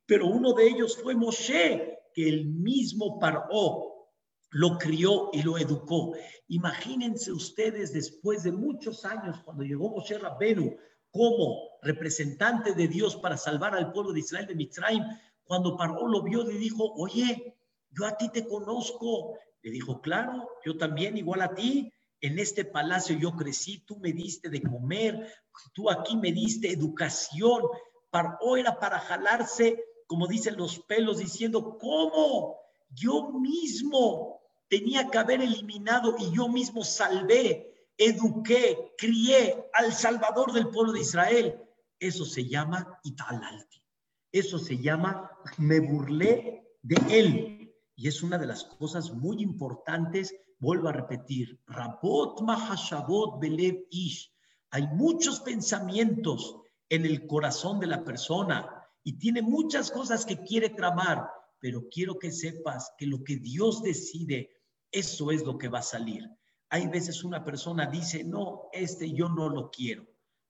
pero 0.04 0.26
uno 0.26 0.52
de 0.52 0.68
ellos 0.68 0.98
fue 1.02 1.14
Moshe, 1.14 1.98
que 2.12 2.28
el 2.28 2.44
mismo 2.44 3.18
Paró 3.18 4.10
lo 4.50 4.78
crió 4.78 5.30
y 5.32 5.42
lo 5.42 5.56
educó. 5.56 6.14
Imagínense 6.48 7.32
ustedes 7.32 7.94
después 7.94 8.42
de 8.42 8.52
muchos 8.52 9.06
años, 9.06 9.40
cuando 9.42 9.64
llegó 9.64 9.88
Moshe 9.88 10.18
Rabbenu 10.18 10.76
como 11.10 11.70
representante 11.80 12.74
de 12.74 12.88
Dios 12.88 13.16
para 13.16 13.38
salvar 13.38 13.74
al 13.74 13.90
pueblo 13.90 14.12
de 14.12 14.20
Israel 14.20 14.46
de 14.46 14.54
Mitzrayim, 14.54 15.02
cuando 15.44 15.78
Paró 15.78 16.06
lo 16.06 16.22
vio, 16.22 16.44
le 16.44 16.58
dijo, 16.58 16.92
oye, 16.94 17.56
yo 17.90 18.06
a 18.06 18.16
ti 18.18 18.28
te 18.28 18.46
conozco, 18.46 19.38
le 19.64 19.70
dijo, 19.70 20.02
claro, 20.02 20.46
yo 20.62 20.76
también, 20.76 21.16
igual 21.16 21.40
a 21.40 21.54
ti, 21.54 21.90
en 22.20 22.38
este 22.38 22.66
palacio 22.66 23.16
yo 23.18 23.34
crecí, 23.34 23.78
tú 23.86 23.98
me 23.98 24.12
diste 24.12 24.50
de 24.50 24.62
comer, 24.62 25.26
tú 25.72 25.90
aquí 25.90 26.16
me 26.16 26.32
diste 26.32 26.70
educación. 26.70 27.62
Para, 28.10 28.38
o 28.42 28.58
era 28.58 28.78
para 28.78 29.00
jalarse, 29.00 29.82
como 30.06 30.26
dicen 30.26 30.56
los 30.56 30.80
pelos, 30.80 31.18
diciendo, 31.18 31.78
¿cómo? 31.80 32.58
Yo 32.90 33.32
mismo 33.32 34.38
tenía 34.68 35.08
que 35.08 35.18
haber 35.18 35.40
eliminado 35.40 36.14
y 36.18 36.30
yo 36.36 36.48
mismo 36.48 36.84
salvé, 36.84 37.88
eduqué, 37.96 38.92
crié 38.98 39.64
al 39.72 39.94
Salvador 39.94 40.52
del 40.52 40.68
pueblo 40.68 40.92
de 40.92 41.00
Israel. 41.00 41.58
Eso 41.98 42.26
se 42.26 42.46
llama 42.46 43.00
italalti. 43.02 43.82
Eso 44.30 44.58
se 44.58 44.76
llama 44.76 45.30
me 45.56 45.80
burlé 45.80 46.76
de 46.82 46.96
él. 47.08 47.63
Y 47.96 48.08
es 48.08 48.22
una 48.22 48.38
de 48.38 48.46
las 48.46 48.64
cosas 48.64 49.12
muy 49.12 49.42
importantes, 49.42 50.34
vuelvo 50.58 50.88
a 50.88 50.92
repetir, 50.92 51.60
Rabot 51.66 52.40
Mahashabot 52.42 53.40
Belev 53.40 53.86
Ish. 53.90 54.32
Hay 54.70 54.86
muchos 54.88 55.40
pensamientos 55.40 56.60
en 56.88 57.04
el 57.04 57.26
corazón 57.26 57.80
de 57.80 57.86
la 57.86 58.04
persona 58.04 58.68
y 59.02 59.18
tiene 59.18 59.42
muchas 59.42 59.90
cosas 59.90 60.24
que 60.24 60.42
quiere 60.42 60.70
tramar, 60.70 61.28
pero 61.60 61.88
quiero 61.88 62.18
que 62.18 62.32
sepas 62.32 62.92
que 62.98 63.06
lo 63.06 63.22
que 63.22 63.36
Dios 63.36 63.82
decide, 63.82 64.50
eso 64.90 65.30
es 65.30 65.44
lo 65.44 65.58
que 65.58 65.68
va 65.68 65.80
a 65.80 65.82
salir. 65.82 66.28
Hay 66.70 66.88
veces 66.88 67.22
una 67.22 67.44
persona 67.44 67.86
dice, 67.86 68.24
no, 68.24 68.68
este 68.72 69.12
yo 69.12 69.28
no 69.28 69.48
lo 69.48 69.70
quiero, 69.70 70.06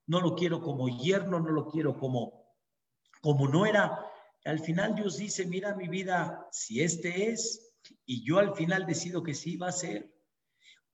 no 0.07 0.21
lo 0.21 0.35
quiero 0.35 0.61
como 0.61 0.87
yerno, 0.87 1.39
no 1.39 1.51
lo 1.51 1.67
quiero 1.67 1.97
como, 1.97 2.47
como 3.21 3.47
no 3.47 3.65
era. 3.65 4.05
Al 4.45 4.59
final 4.59 4.95
Dios 4.95 5.17
dice, 5.17 5.45
mira 5.45 5.75
mi 5.75 5.87
vida, 5.87 6.47
si 6.51 6.81
este 6.81 7.31
es, 7.31 7.73
y 8.05 8.23
yo 8.23 8.39
al 8.39 8.55
final 8.55 8.85
decido 8.85 9.23
que 9.23 9.33
sí 9.33 9.57
va 9.57 9.69
a 9.69 9.73
ser. 9.73 10.13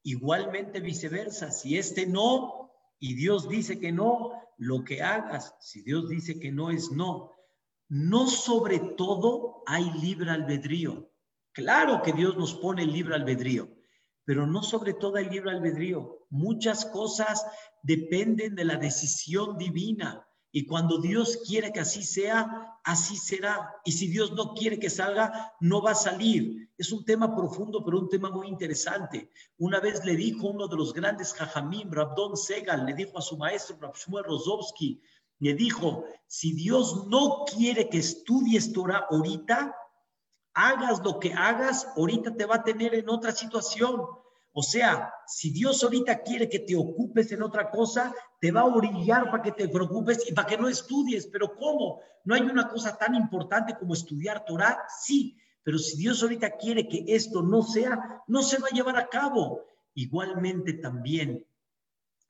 Igualmente 0.04 0.80
viceversa, 0.80 1.52
si 1.52 1.78
este 1.78 2.08
no, 2.08 2.72
y 2.98 3.14
Dios 3.16 3.50
dice 3.50 3.80
que 3.80 3.92
no, 3.92 4.32
lo 4.58 4.84
que 4.84 5.02
hagas, 5.02 5.56
si 5.60 5.82
Dios 5.82 6.08
dice 6.08 6.40
que 6.40 6.52
no 6.52 6.72
es 6.72 6.92
no, 6.92 7.36
no 7.90 8.28
sobre 8.28 8.80
todo 8.80 9.64
hay 9.66 9.92
libre 10.00 10.32
albedrío. 10.32 11.12
Claro 11.52 12.02
que 12.02 12.14
Dios 12.14 12.38
nos 12.38 12.54
pone 12.54 12.86
libre 12.86 13.16
albedrío, 13.16 13.70
pero 14.24 14.48
no 14.48 14.64
sobre 14.64 14.94
todo 14.94 15.18
hay 15.18 15.30
libre 15.30 15.52
albedrío. 15.52 16.26
Muchas 16.30 16.86
cosas 16.86 17.46
dependen 17.84 18.56
de 18.56 18.64
la 18.64 18.78
decisión 18.78 19.58
divina. 19.58 20.26
Y 20.52 20.66
cuando 20.66 20.98
Dios 21.00 21.40
quiere 21.48 21.72
que 21.72 21.80
así 21.80 22.04
sea, 22.04 22.78
así 22.84 23.16
será. 23.16 23.74
Y 23.86 23.94
si 23.94 24.08
Dios 24.08 24.34
no 24.34 24.54
quiere 24.54 24.80
que 24.80 24.90
salga, 24.90 25.54
no 25.62 25.82
va 25.82 25.92
a 25.92 25.96
salir. 25.96 26.70
Es 26.78 26.92
un 26.92 27.06
tema 27.06 27.34
profundo, 27.36 27.84
pero 27.86 28.00
un 28.00 28.10
tema 28.10 28.30
muy 28.30 28.48
interesante. 28.48 29.30
Una 29.58 29.80
vez 29.80 30.04
le 30.04 30.16
dijo 30.16 30.48
uno 30.48 30.68
de 30.68 30.76
los 30.76 30.94
grandes 30.94 31.34
jajamim, 31.34 31.90
Rabdon 31.90 32.36
Segal, 32.36 32.86
le 32.86 32.94
dijo 32.94 33.18
a 33.18 33.22
su 33.22 33.38
maestro, 33.38 33.78
Rab 33.80 33.96
Shmuel 33.96 34.26
Rozovsky, 34.26 35.02
le 35.40 35.54
dijo, 35.54 36.06
si 36.28 36.54
Dios 36.54 37.08
no 37.08 37.46
quiere 37.46 37.90
que 37.90 37.98
estudies 37.98 38.74
Torah 38.74 39.08
ahorita, 39.10 39.76
hagas 40.54 41.02
lo 41.04 41.20
que 41.20 41.34
hagas, 41.34 41.88
ahorita 41.96 42.36
te 42.36 42.46
va 42.46 42.56
a 42.56 42.64
tener 42.64 42.94
en 42.94 43.10
otra 43.10 43.32
situación. 43.32 44.02
O 44.54 44.62
sea, 44.62 45.14
si 45.28 45.52
Dios 45.52 45.84
ahorita 45.84 46.22
quiere 46.24 46.50
que 46.50 46.60
te 46.60 46.76
ocupes 46.76 47.32
en 47.32 47.42
otra 47.42 47.70
cosa, 47.70 48.14
te 48.40 48.52
va 48.52 48.62
a 48.62 48.66
orillar 48.66 49.32
para 49.32 49.44
que 49.44 49.52
te 49.54 49.70
preocupes 49.70 50.30
y 50.30 50.34
para 50.34 50.48
que 50.48 50.58
no 50.58 50.68
estudies. 50.68 51.28
Pero 51.28 51.56
¿cómo? 51.56 52.02
¿No 52.26 52.36
hay 52.36 52.42
una 52.42 52.68
cosa 52.68 52.98
tan 52.98 53.16
importante 53.16 53.76
como 53.78 53.94
estudiar 53.94 54.44
Torah? 54.46 54.78
Sí, 55.02 55.38
pero 55.64 55.78
si 55.78 55.98
Dios 55.98 56.22
ahorita 56.22 56.58
quiere 56.58 56.88
que 56.88 57.06
esto 57.08 57.42
no 57.42 57.62
sea, 57.62 58.24
no 58.28 58.42
se 58.42 58.58
va 58.60 58.68
a 58.72 58.76
llevar 58.76 58.98
a 58.98 59.08
cabo. 59.08 59.66
Igualmente 59.94 60.74
también, 60.74 61.46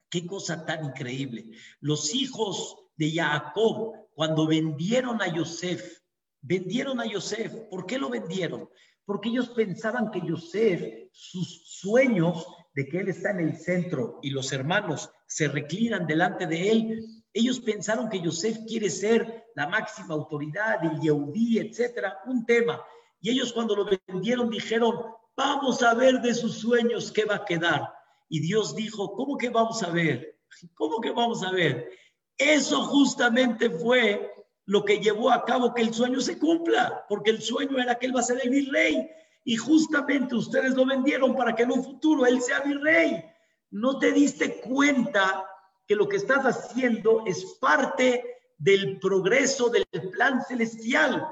qué 0.10 0.26
cosa 0.28 0.66
tan 0.66 0.86
increíble. 0.86 1.50
Los 1.80 2.14
hijos 2.14 2.78
de 2.98 3.14
Jacob, 3.14 3.94
cuando 4.14 4.46
vendieron 4.46 5.22
a 5.22 5.28
Yosef, 5.28 6.02
vendieron 6.42 7.00
a 7.00 7.06
Yosef. 7.06 7.54
¿Por 7.70 7.86
qué 7.86 7.98
lo 7.98 8.10
vendieron? 8.10 8.70
Porque 9.12 9.28
ellos 9.28 9.50
pensaban 9.50 10.10
que 10.10 10.22
Yosef, 10.26 11.10
sus 11.12 11.64
sueños 11.66 12.48
de 12.74 12.88
que 12.88 13.02
él 13.02 13.10
está 13.10 13.32
en 13.32 13.42
el 13.42 13.58
centro 13.58 14.20
y 14.22 14.30
los 14.30 14.54
hermanos 14.54 15.10
se 15.28 15.50
reclinan 15.50 16.08
delante 16.08 16.48
de 16.48 16.72
él, 16.72 17.06
ellos 17.34 17.60
pensaron 17.60 18.08
que 18.08 18.22
Yosef 18.22 18.60
quiere 18.66 18.90
ser 18.90 19.48
la 19.54 19.68
máxima 19.68 20.14
autoridad, 20.14 20.86
el 20.86 21.02
Yehudí, 21.02 21.60
etcétera, 21.60 22.20
un 22.26 22.46
tema. 22.46 22.82
Y 23.20 23.32
ellos 23.32 23.52
cuando 23.52 23.76
lo 23.76 23.86
vendieron 24.08 24.50
dijeron, 24.50 24.96
vamos 25.36 25.84
a 25.84 25.94
ver 25.94 26.22
de 26.22 26.34
sus 26.34 26.60
sueños 26.60 27.12
qué 27.12 27.26
va 27.26 27.36
a 27.36 27.44
quedar. 27.44 27.94
Y 28.30 28.40
Dios 28.40 28.78
dijo, 28.78 29.12
¿cómo 29.12 29.38
que 29.38 29.50
vamos 29.50 29.84
a 29.84 29.90
ver? 29.90 30.40
¿Cómo 30.74 31.02
que 31.02 31.12
vamos 31.12 31.44
a 31.44 31.52
ver? 31.52 31.90
Eso 32.38 32.82
justamente 32.84 33.70
fue 33.70 34.32
lo 34.72 34.86
que 34.86 35.00
llevó 35.00 35.32
a 35.32 35.44
cabo 35.44 35.74
que 35.74 35.82
el 35.82 35.94
sueño 35.94 36.22
se 36.22 36.40
cumpla, 36.40 37.04
porque 37.10 37.30
el 37.30 37.42
sueño 37.42 37.78
era 37.78 38.00
que 38.00 38.06
él 38.06 38.16
va 38.16 38.22
a 38.22 38.24
ser 38.24 38.40
el 38.42 38.50
virrey. 38.50 39.06
Y 39.44 39.58
justamente 39.58 40.34
ustedes 40.34 40.76
lo 40.76 40.86
vendieron 40.86 41.36
para 41.36 41.54
que 41.54 41.64
en 41.64 41.74
un 41.74 41.84
futuro 41.84 42.26
él 42.26 42.42
sea 42.42 42.62
virrey. 42.62 43.22
No 43.72 44.00
te 44.00 44.14
diste 44.14 44.62
cuenta 44.62 45.46
que 45.86 45.94
lo 45.94 46.08
que 46.08 46.16
estás 46.16 46.46
haciendo 46.46 47.26
es 47.26 47.44
parte 47.60 48.24
del 48.58 48.98
progreso 48.98 49.70
del 49.70 49.86
plan 50.10 50.42
celestial. 50.42 51.28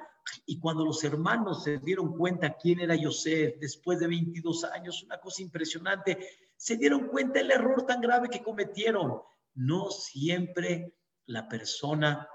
Y 0.45 0.59
cuando 0.59 0.83
los 0.83 1.01
hermanos 1.05 1.63
se 1.63 1.77
dieron 1.77 2.17
cuenta 2.17 2.57
quién 2.57 2.81
era 2.81 2.93
Yosef 2.93 3.57
después 3.57 4.01
de 4.01 4.07
22 4.07 4.65
años, 4.65 5.01
una 5.03 5.17
cosa 5.17 5.41
impresionante, 5.41 6.17
se 6.57 6.75
dieron 6.75 7.07
cuenta 7.07 7.39
el 7.39 7.51
error 7.51 7.85
tan 7.85 8.01
grave 8.01 8.27
que 8.27 8.43
cometieron. 8.43 9.21
No 9.53 9.91
siempre 9.91 10.93
la 11.25 11.47
persona 11.47 12.27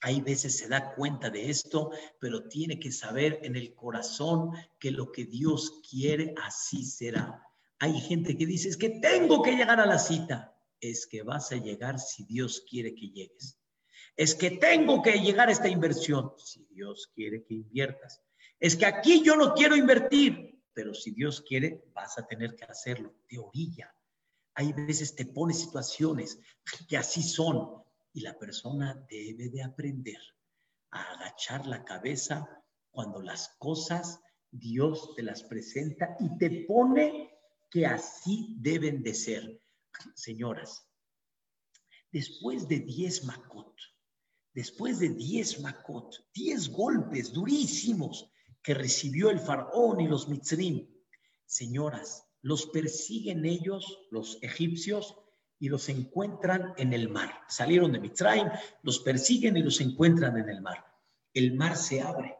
hay 0.00 0.20
veces 0.20 0.56
se 0.58 0.68
da 0.68 0.94
cuenta 0.94 1.30
de 1.30 1.50
esto, 1.50 1.90
pero 2.20 2.48
tiene 2.48 2.78
que 2.78 2.92
saber 2.92 3.40
en 3.42 3.56
el 3.56 3.74
corazón 3.74 4.52
que 4.78 4.90
lo 4.90 5.10
que 5.10 5.24
Dios 5.24 5.80
quiere, 5.88 6.34
así 6.42 6.84
será. 6.84 7.42
Hay 7.78 8.00
gente 8.00 8.36
que 8.36 8.46
dice, 8.46 8.68
es 8.68 8.76
que 8.76 9.00
tengo 9.00 9.42
que 9.42 9.56
llegar 9.56 9.80
a 9.80 9.86
la 9.86 9.98
cita. 9.98 10.54
Es 10.80 11.06
que 11.06 11.22
vas 11.22 11.50
a 11.52 11.56
llegar 11.56 11.98
si 11.98 12.24
Dios 12.24 12.64
quiere 12.68 12.94
que 12.94 13.08
llegues. 13.08 13.58
Es 14.16 14.34
que 14.34 14.52
tengo 14.52 15.02
que 15.02 15.18
llegar 15.18 15.48
a 15.48 15.52
esta 15.52 15.68
inversión 15.68 16.32
si 16.38 16.64
Dios 16.66 17.10
quiere 17.14 17.44
que 17.44 17.54
inviertas. 17.54 18.22
Es 18.58 18.76
que 18.76 18.86
aquí 18.86 19.22
yo 19.22 19.36
no 19.36 19.54
quiero 19.54 19.76
invertir, 19.76 20.62
pero 20.72 20.94
si 20.94 21.10
Dios 21.10 21.42
quiere, 21.42 21.84
vas 21.94 22.18
a 22.18 22.26
tener 22.26 22.54
que 22.54 22.64
hacerlo 22.64 23.14
de 23.28 23.38
orilla. 23.38 23.94
Hay 24.54 24.72
veces 24.72 25.14
te 25.14 25.26
pone 25.26 25.52
situaciones 25.52 26.38
que 26.88 26.96
así 26.96 27.22
son, 27.22 27.82
y 28.16 28.22
la 28.22 28.38
persona 28.38 28.94
debe 29.10 29.50
de 29.50 29.62
aprender 29.62 30.18
a 30.90 31.02
agachar 31.12 31.66
la 31.66 31.84
cabeza 31.84 32.48
cuando 32.90 33.20
las 33.20 33.54
cosas 33.58 34.20
Dios 34.50 35.14
te 35.14 35.22
las 35.22 35.42
presenta 35.42 36.16
y 36.18 36.38
te 36.38 36.64
pone 36.66 37.38
que 37.70 37.84
así 37.84 38.56
deben 38.58 39.02
de 39.02 39.12
ser. 39.12 39.62
Señoras, 40.14 40.88
después 42.10 42.66
de 42.68 42.78
10 42.80 43.24
Makot, 43.24 43.76
después 44.54 44.98
de 44.98 45.10
10 45.10 45.60
Makot, 45.60 46.26
10 46.32 46.70
golpes 46.70 47.34
durísimos 47.34 48.32
que 48.62 48.72
recibió 48.72 49.28
el 49.28 49.40
faraón 49.40 50.00
y 50.00 50.08
los 50.08 50.26
mitzrim, 50.26 50.88
señoras, 51.44 52.24
los 52.40 52.64
persiguen 52.64 53.44
ellos, 53.44 54.06
los 54.10 54.38
egipcios, 54.42 55.14
y 55.58 55.68
los 55.68 55.88
encuentran 55.88 56.74
en 56.76 56.92
el 56.92 57.08
mar. 57.08 57.42
Salieron 57.48 57.92
de 57.92 58.00
Mitzrayim, 58.00 58.48
los 58.82 59.00
persiguen 59.00 59.56
y 59.56 59.62
los 59.62 59.80
encuentran 59.80 60.36
en 60.36 60.48
el 60.48 60.60
mar. 60.60 60.84
El 61.32 61.54
mar 61.54 61.76
se 61.76 62.02
abre. 62.02 62.36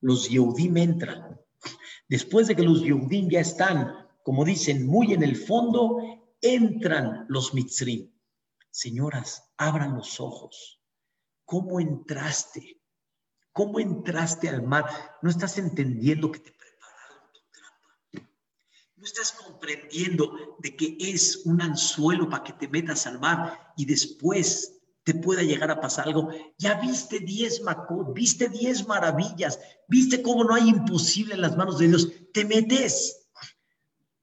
Los 0.00 0.28
Yehudim 0.28 0.76
entran. 0.76 1.40
Después 2.08 2.48
de 2.48 2.56
que 2.56 2.62
los 2.62 2.82
Yehudim 2.82 3.28
ya 3.28 3.40
están, 3.40 4.08
como 4.22 4.44
dicen, 4.44 4.86
muy 4.86 5.12
en 5.12 5.22
el 5.22 5.36
fondo, 5.36 5.98
entran 6.40 7.26
los 7.28 7.54
Mitzrim. 7.54 8.10
Señoras, 8.70 9.52
abran 9.56 9.96
los 9.96 10.20
ojos. 10.20 10.80
¿Cómo 11.44 11.80
entraste? 11.80 12.80
¿Cómo 13.52 13.80
entraste 13.80 14.48
al 14.48 14.62
mar? 14.62 14.86
No 15.22 15.30
estás 15.30 15.58
entendiendo 15.58 16.30
que 16.30 16.38
te 16.38 16.52
estás 19.10 19.32
comprendiendo 19.32 20.56
de 20.58 20.76
que 20.76 20.96
es 20.98 21.42
un 21.44 21.60
anzuelo 21.60 22.28
para 22.28 22.44
que 22.44 22.52
te 22.52 22.68
metas 22.68 23.06
al 23.06 23.18
mar 23.18 23.72
y 23.76 23.84
después 23.84 24.80
te 25.02 25.14
pueda 25.14 25.42
llegar 25.42 25.70
a 25.70 25.80
pasar 25.80 26.06
algo. 26.06 26.30
Ya 26.58 26.80
viste 26.80 27.20
diez 27.20 27.62
macot, 27.62 28.12
viste 28.14 28.48
diez 28.48 28.86
maravillas, 28.86 29.58
viste 29.88 30.22
cómo 30.22 30.44
no 30.44 30.54
hay 30.54 30.68
imposible 30.68 31.34
en 31.34 31.40
las 31.40 31.56
manos 31.56 31.78
de 31.78 31.88
Dios. 31.88 32.12
Te 32.32 32.44
metes. 32.44 33.28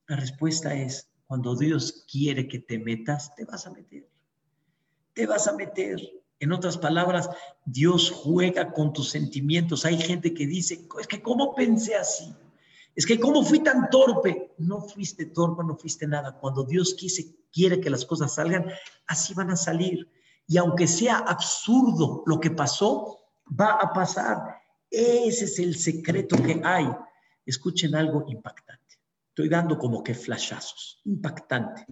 La 0.07 0.15
respuesta 0.15 0.73
es, 0.73 1.09
cuando 1.25 1.55
Dios 1.55 2.05
quiere 2.09 2.47
que 2.47 2.59
te 2.59 2.79
metas, 2.79 3.35
te 3.35 3.43
vas 3.43 3.67
a 3.67 3.71
meter. 3.71 4.07
Te 5.13 5.25
vas 5.27 5.47
a 5.47 5.53
meter. 5.53 5.99
En 6.39 6.53
otras 6.53 6.77
palabras, 6.77 7.29
Dios 7.65 8.11
juega 8.11 8.71
con 8.71 8.93
tus 8.93 9.09
sentimientos. 9.09 9.85
Hay 9.85 9.97
gente 9.97 10.33
que 10.33 10.45
dice, 10.45 10.87
es 10.99 11.07
que 11.07 11.21
¿cómo 11.21 11.55
pensé 11.55 11.95
así? 11.95 12.33
Es 12.95 13.05
que 13.05 13.19
¿cómo 13.19 13.43
fui 13.43 13.59
tan 13.59 13.89
torpe? 13.89 14.46
No 14.57 14.81
fuiste 14.81 15.25
torpe, 15.25 15.63
no 15.63 15.75
fuiste 15.75 16.07
nada. 16.07 16.37
Cuando 16.39 16.63
Dios 16.63 16.93
quise, 16.93 17.35
quiere 17.51 17.79
que 17.79 17.89
las 17.89 18.05
cosas 18.05 18.35
salgan, 18.35 18.65
así 19.07 19.33
van 19.33 19.51
a 19.51 19.55
salir. 19.55 20.09
Y 20.47 20.57
aunque 20.57 20.87
sea 20.87 21.17
absurdo 21.17 22.23
lo 22.25 22.39
que 22.39 22.51
pasó, 22.51 23.19
va 23.47 23.73
a 23.73 23.93
pasar. 23.93 24.37
Ese 24.89 25.45
es 25.45 25.59
el 25.59 25.75
secreto 25.75 26.41
que 26.41 26.61
hay. 26.63 26.87
Escuchen 27.45 27.95
algo 27.95 28.25
impactante. 28.27 28.99
Estoy 29.29 29.49
dando 29.49 29.77
como 29.77 30.03
que 30.03 30.13
flashazos. 30.13 31.01
Impactante. 31.05 31.85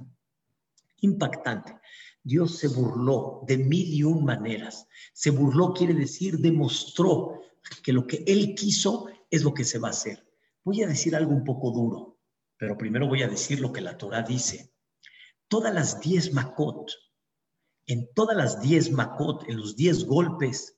Impactante. 1.01 1.79
Dios 2.23 2.57
se 2.57 2.67
burló 2.67 3.43
de 3.45 3.57
mil 3.57 3.93
y 3.93 4.03
un 4.03 4.25
maneras. 4.25 4.87
Se 5.13 5.29
burló 5.29 5.73
quiere 5.73 5.93
decir, 5.93 6.39
demostró 6.39 7.41
que 7.83 7.93
lo 7.93 8.07
que 8.07 8.23
Él 8.25 8.55
quiso 8.55 9.07
es 9.29 9.43
lo 9.43 9.53
que 9.53 9.63
se 9.63 9.77
va 9.77 9.89
a 9.89 9.91
hacer. 9.91 10.25
Voy 10.63 10.81
a 10.81 10.87
decir 10.87 11.15
algo 11.15 11.31
un 11.31 11.43
poco 11.43 11.69
duro, 11.69 12.14
pero 12.57 12.77
primero 12.77 13.07
voy 13.07 13.23
a 13.23 13.27
decir 13.27 13.59
lo 13.59 13.71
que 13.71 13.81
la 13.81 13.97
Torah 13.97 14.21
dice. 14.21 14.71
Todas 15.47 15.73
las 15.73 15.99
diez 15.99 16.33
makot, 16.33 16.91
en 17.87 18.09
todas 18.13 18.35
las 18.35 18.61
diez 18.61 18.91
makot, 18.91 19.47
en 19.47 19.57
los 19.57 19.75
diez 19.75 20.05
golpes, 20.05 20.77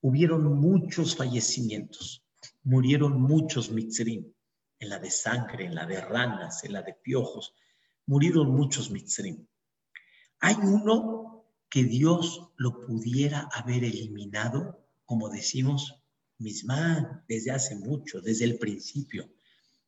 hubieron 0.00 0.60
muchos 0.60 1.16
fallecimientos, 1.16 2.24
murieron 2.62 3.20
muchos 3.20 3.70
mitzrim, 3.70 4.32
en 4.78 4.88
la 4.88 4.98
de 4.98 5.10
sangre, 5.10 5.66
en 5.66 5.74
la 5.74 5.84
de 5.86 6.00
ranas, 6.00 6.64
en 6.64 6.72
la 6.72 6.82
de 6.82 6.94
piojos, 6.94 7.54
murieron 8.06 8.50
muchos 8.50 8.90
mitzrim. 8.90 9.46
Hay 10.40 10.56
uno 10.62 11.44
que 11.68 11.84
Dios 11.84 12.48
lo 12.56 12.80
pudiera 12.80 13.48
haber 13.52 13.84
eliminado, 13.84 14.86
como 15.04 15.28
decimos, 15.28 16.02
misma, 16.38 17.24
desde 17.28 17.50
hace 17.50 17.76
mucho, 17.76 18.20
desde 18.22 18.46
el 18.46 18.58
principio. 18.58 19.28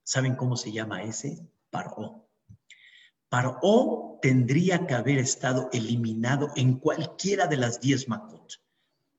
¿Saben 0.05 0.35
cómo 0.35 0.57
se 0.57 0.73
llama 0.73 1.03
ese? 1.03 1.47
Paró. 1.71 2.29
Paró 3.29 4.19
tendría 4.21 4.87
que 4.87 4.95
haber 4.95 5.19
estado 5.19 5.69
eliminado 5.73 6.51
en 6.57 6.79
cualquiera 6.79 7.47
de 7.47 7.57
las 7.57 7.81
diez 7.81 8.09
Makot. 8.09 8.61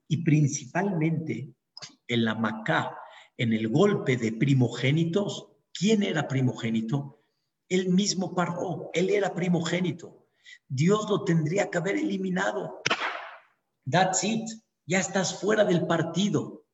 Y 0.08 0.24
principalmente 0.24 1.54
en 2.08 2.26
la 2.26 2.36
Macá, 2.36 2.98
en 3.38 3.54
el 3.54 3.70
golpe 3.70 4.18
de 4.18 4.32
primogénitos. 4.32 5.50
¿Quién 5.74 6.04
era 6.04 6.28
primogénito? 6.28 7.22
El 7.68 7.90
mismo 7.90 8.36
Paró. 8.36 8.92
Él 8.94 9.10
era 9.10 9.34
primogénito. 9.34 10.28
Dios 10.68 11.10
lo 11.10 11.24
tendría 11.24 11.70
que 11.70 11.78
haber 11.78 11.96
eliminado. 11.98 12.82
That's 13.90 14.24
it. 14.24 14.48
Ya 14.86 15.00
estás 15.00 15.40
fuera 15.40 15.64
del 15.66 15.88
partido. 15.88 16.66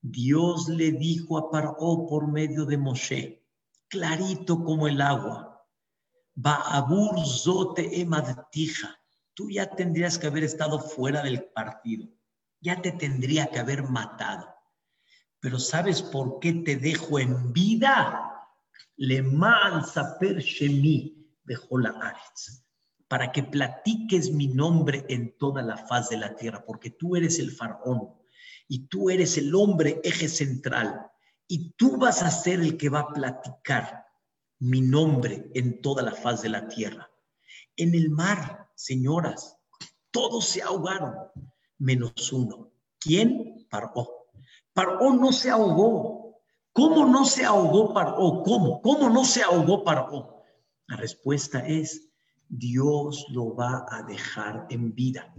Dios 0.00 0.68
le 0.68 0.92
dijo 0.92 1.38
a 1.38 1.50
Paró 1.50 2.06
por 2.08 2.30
medio 2.30 2.64
de 2.64 2.78
Moshe, 2.78 3.37
clarito 3.88 4.62
como 4.64 4.86
el 4.86 5.00
agua, 5.00 5.66
Baabur 6.34 7.26
zote 7.26 8.00
emadtija. 8.00 8.96
Tú 9.34 9.50
ya 9.50 9.68
tendrías 9.70 10.18
que 10.18 10.28
haber 10.28 10.44
estado 10.44 10.78
fuera 10.78 11.22
del 11.22 11.44
partido. 11.44 12.06
Ya 12.60 12.80
te 12.80 12.92
tendría 12.92 13.46
que 13.48 13.58
haber 13.58 13.82
matado. 13.82 14.46
Pero 15.40 15.58
¿sabes 15.58 16.00
por 16.00 16.38
qué 16.38 16.52
te 16.52 16.76
dejo 16.76 17.18
en 17.18 17.52
vida? 17.52 18.32
Le 18.96 19.24
saper 19.92 20.38
shemi 20.38 21.28
dejó 21.44 21.78
la 21.78 21.90
aretz 21.90 22.64
para 23.08 23.32
que 23.32 23.42
platiques 23.42 24.30
mi 24.30 24.48
nombre 24.48 25.04
en 25.08 25.36
toda 25.38 25.62
la 25.62 25.76
faz 25.76 26.10
de 26.10 26.18
la 26.18 26.36
tierra, 26.36 26.64
porque 26.64 26.90
tú 26.90 27.16
eres 27.16 27.38
el 27.38 27.50
faraón 27.50 28.14
y 28.68 28.86
tú 28.86 29.10
eres 29.10 29.38
el 29.38 29.54
hombre 29.54 30.00
eje 30.04 30.28
central 30.28 31.10
y 31.48 31.70
tú 31.72 31.96
vas 31.96 32.22
a 32.22 32.30
ser 32.30 32.60
el 32.60 32.76
que 32.76 32.90
va 32.90 33.00
a 33.00 33.12
platicar 33.12 34.06
mi 34.60 34.82
nombre 34.82 35.50
en 35.54 35.80
toda 35.80 36.02
la 36.02 36.12
faz 36.12 36.42
de 36.42 36.50
la 36.50 36.68
tierra. 36.68 37.10
En 37.76 37.94
el 37.94 38.10
mar, 38.10 38.68
señoras, 38.74 39.56
todos 40.10 40.44
se 40.46 40.62
ahogaron, 40.62 41.14
menos 41.78 42.32
uno. 42.32 42.70
¿Quién? 43.00 43.66
Paró. 43.70 44.26
Paró 44.74 45.14
no 45.14 45.32
se 45.32 45.50
ahogó. 45.50 46.40
¿Cómo 46.72 47.06
no 47.06 47.24
se 47.24 47.44
ahogó 47.44 47.94
Paró? 47.94 48.42
¿Cómo? 48.44 48.82
¿Cómo 48.82 49.08
no 49.08 49.24
se 49.24 49.42
ahogó 49.42 49.84
Paró? 49.84 50.42
La 50.86 50.96
respuesta 50.96 51.66
es 51.66 52.08
Dios 52.48 53.26
lo 53.30 53.54
va 53.54 53.86
a 53.90 54.02
dejar 54.02 54.66
en 54.70 54.94
vida. 54.94 55.34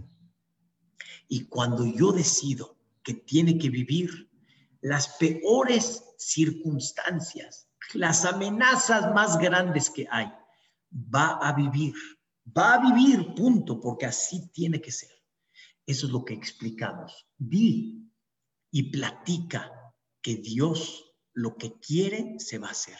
Y 1.28 1.46
cuando 1.46 1.84
yo 1.84 2.10
decido 2.10 2.76
que 3.02 3.14
tiene 3.14 3.58
que 3.58 3.70
vivir 3.70 4.29
las 4.80 5.08
peores 5.18 6.04
circunstancias, 6.18 7.68
las 7.94 8.24
amenazas 8.24 9.12
más 9.14 9.38
grandes 9.38 9.90
que 9.90 10.06
hay, 10.10 10.32
va 10.92 11.38
a 11.38 11.52
vivir, 11.52 11.94
va 12.56 12.74
a 12.74 12.92
vivir, 12.92 13.34
punto, 13.34 13.80
porque 13.80 14.06
así 14.06 14.50
tiene 14.52 14.80
que 14.80 14.92
ser. 14.92 15.10
Eso 15.86 16.06
es 16.06 16.12
lo 16.12 16.24
que 16.24 16.34
explicamos. 16.34 17.26
Di 17.36 18.10
y 18.70 18.90
platica 18.90 19.72
que 20.22 20.36
Dios 20.36 21.04
lo 21.32 21.56
que 21.56 21.78
quiere 21.80 22.38
se 22.38 22.58
va 22.58 22.68
a 22.68 22.72
hacer. 22.72 22.98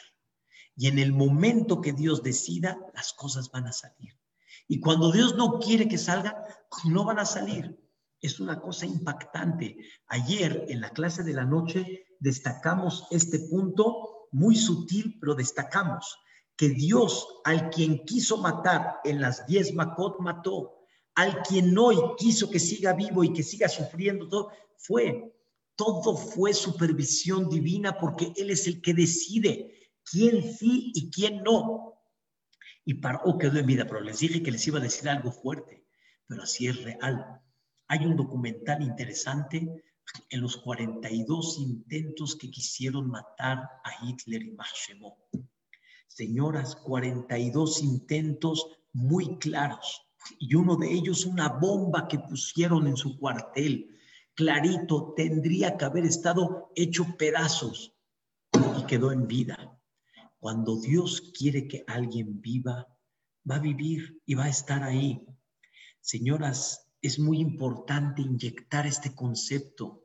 Y 0.77 0.87
en 0.87 0.99
el 0.99 1.13
momento 1.13 1.81
que 1.81 1.93
Dios 1.93 2.23
decida, 2.23 2.79
las 2.95 3.13
cosas 3.13 3.51
van 3.51 3.67
a 3.67 3.73
salir. 3.73 4.19
Y 4.67 4.81
cuando 4.81 5.13
Dios 5.13 5.37
no 5.37 5.59
quiere 5.59 5.89
que 5.89 5.99
salga, 5.99 6.45
no 6.85 7.05
van 7.05 7.19
a 7.19 7.27
salir. 7.27 7.79
Es 8.21 8.41
una 8.41 8.61
cosa 8.61 8.87
impactante. 8.87 9.79
Ayer 10.07 10.67
en 10.69 10.81
la 10.81 10.91
clase 10.91 11.23
de 11.23 11.33
la 11.33 11.45
noche 11.45 12.07
destacamos 12.19 13.07
este 13.11 13.39
punto 13.39 14.29
muy 14.33 14.57
sutil, 14.57 15.19
pero 15.21 15.35
destacamos 15.35 16.19
que 16.57 16.69
Dios 16.69 17.41
al 17.45 17.71
quien 17.71 18.05
quiso 18.05 18.37
matar 18.37 18.97
en 19.05 19.21
las 19.21 19.47
diez 19.47 19.73
Makot 19.73 20.21
mató, 20.21 20.85
al 21.15 21.43
quien 21.43 21.77
hoy 21.77 21.97
quiso 22.19 22.51
que 22.51 22.61
siga 22.61 22.93
vivo 22.93 23.25
y 23.25 23.33
que 23.33 23.43
siga 23.43 23.69
sufriendo 23.69 24.29
todo, 24.29 24.51
fue. 24.77 25.35
Todo 25.75 26.15
fue 26.15 26.53
supervisión 26.53 27.49
divina 27.49 27.99
porque 27.99 28.35
Él 28.37 28.51
es 28.51 28.67
el 28.67 28.83
que 28.83 28.93
decide 28.93 29.91
quién 30.05 30.55
sí 30.55 30.93
y 30.95 31.11
quién 31.11 31.43
no. 31.43 31.95
Y 32.85 32.95
Paró 32.95 33.39
quedó 33.39 33.59
en 33.59 33.67
vida, 33.67 33.87
pero 33.87 34.01
les 34.01 34.19
dije 34.19 34.43
que 34.43 34.51
les 34.51 34.67
iba 34.67 34.79
a 34.79 34.83
decir 34.83 35.09
algo 35.09 35.33
fuerte, 35.33 35.87
pero 36.27 36.43
así 36.43 36.67
es 36.67 36.83
real. 36.83 37.41
Hay 37.91 38.07
un 38.07 38.15
documental 38.15 38.83
interesante 38.83 39.83
en 40.29 40.41
los 40.41 40.59
42 40.59 41.59
intentos 41.59 42.37
que 42.37 42.49
quisieron 42.49 43.11
matar 43.11 43.69
a 43.83 44.07
Hitler 44.07 44.43
y 44.45 44.53
Machemó. 44.53 45.19
Señoras, 46.07 46.77
42 46.77 47.83
intentos 47.83 48.65
muy 48.93 49.39
claros. 49.39 50.03
Y 50.39 50.55
uno 50.55 50.77
de 50.77 50.89
ellos 50.89 51.27
una 51.27 51.49
bomba 51.49 52.07
que 52.07 52.21
pusieron 52.21 52.87
en 52.87 52.97
su 52.97 53.19
cuartel. 53.19 53.99
Clarito, 54.35 55.13
tendría 55.17 55.77
que 55.77 55.85
haber 55.85 56.05
estado 56.05 56.71
hecho 56.77 57.17
pedazos 57.19 57.93
y 58.79 58.87
quedó 58.87 59.11
en 59.11 59.27
vida. 59.27 59.77
Cuando 60.39 60.81
Dios 60.81 61.33
quiere 61.37 61.67
que 61.67 61.83
alguien 61.89 62.41
viva, 62.41 62.87
va 63.51 63.57
a 63.57 63.61
vivir 63.61 64.23
y 64.27 64.35
va 64.35 64.45
a 64.45 64.49
estar 64.49 64.85
ahí. 64.85 65.27
Señoras, 66.01 66.90
es 67.03 67.19
muy 67.19 67.39
importante 67.39 68.23
inyectar 68.23 68.87
este 68.87 69.15
concepto. 69.15 70.05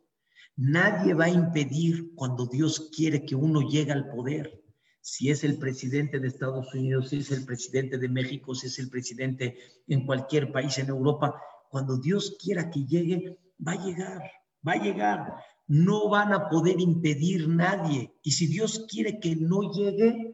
Nadie 0.56 1.14
va 1.14 1.26
a 1.26 1.30
impedir 1.30 2.14
cuando 2.16 2.46
Dios 2.46 2.90
quiere 2.96 3.26
que 3.26 3.36
uno 3.36 3.62
llegue 3.62 3.92
al 3.92 4.10
poder. 4.10 4.64
Si 5.02 5.30
es 5.30 5.44
el 5.44 5.58
presidente 5.60 6.20
de 6.20 6.28
Estados 6.28 6.74
Unidos, 6.74 7.10
si 7.10 7.18
es 7.18 7.32
el 7.32 7.46
presidente 7.46 7.98
de 7.98 8.10
México, 8.10 8.56
si 8.56 8.68
es 8.68 8.80
el 8.80 8.90
presidente 8.90 9.58
en 9.88 10.06
cualquier 10.06 10.52
país 10.52 10.78
en 10.78 10.90
Europa, 10.90 11.40
cuando 11.70 11.98
Dios 11.98 12.38
quiera 12.42 12.70
que 12.70 12.86
llegue, 12.86 13.38
va 13.66 13.74
a 13.74 13.86
llegar, 13.86 14.22
va 14.66 14.74
a 14.74 14.84
llegar 14.84 15.36
no 15.68 16.10
van 16.10 16.34
a 16.34 16.50
poder 16.50 16.80
impedir 16.80 17.48
nadie. 17.48 18.14
Y 18.22 18.32
si 18.32 18.48
Dios 18.48 18.86
quiere 18.90 19.20
que 19.20 19.36
no 19.36 19.72
llegue, 19.72 20.34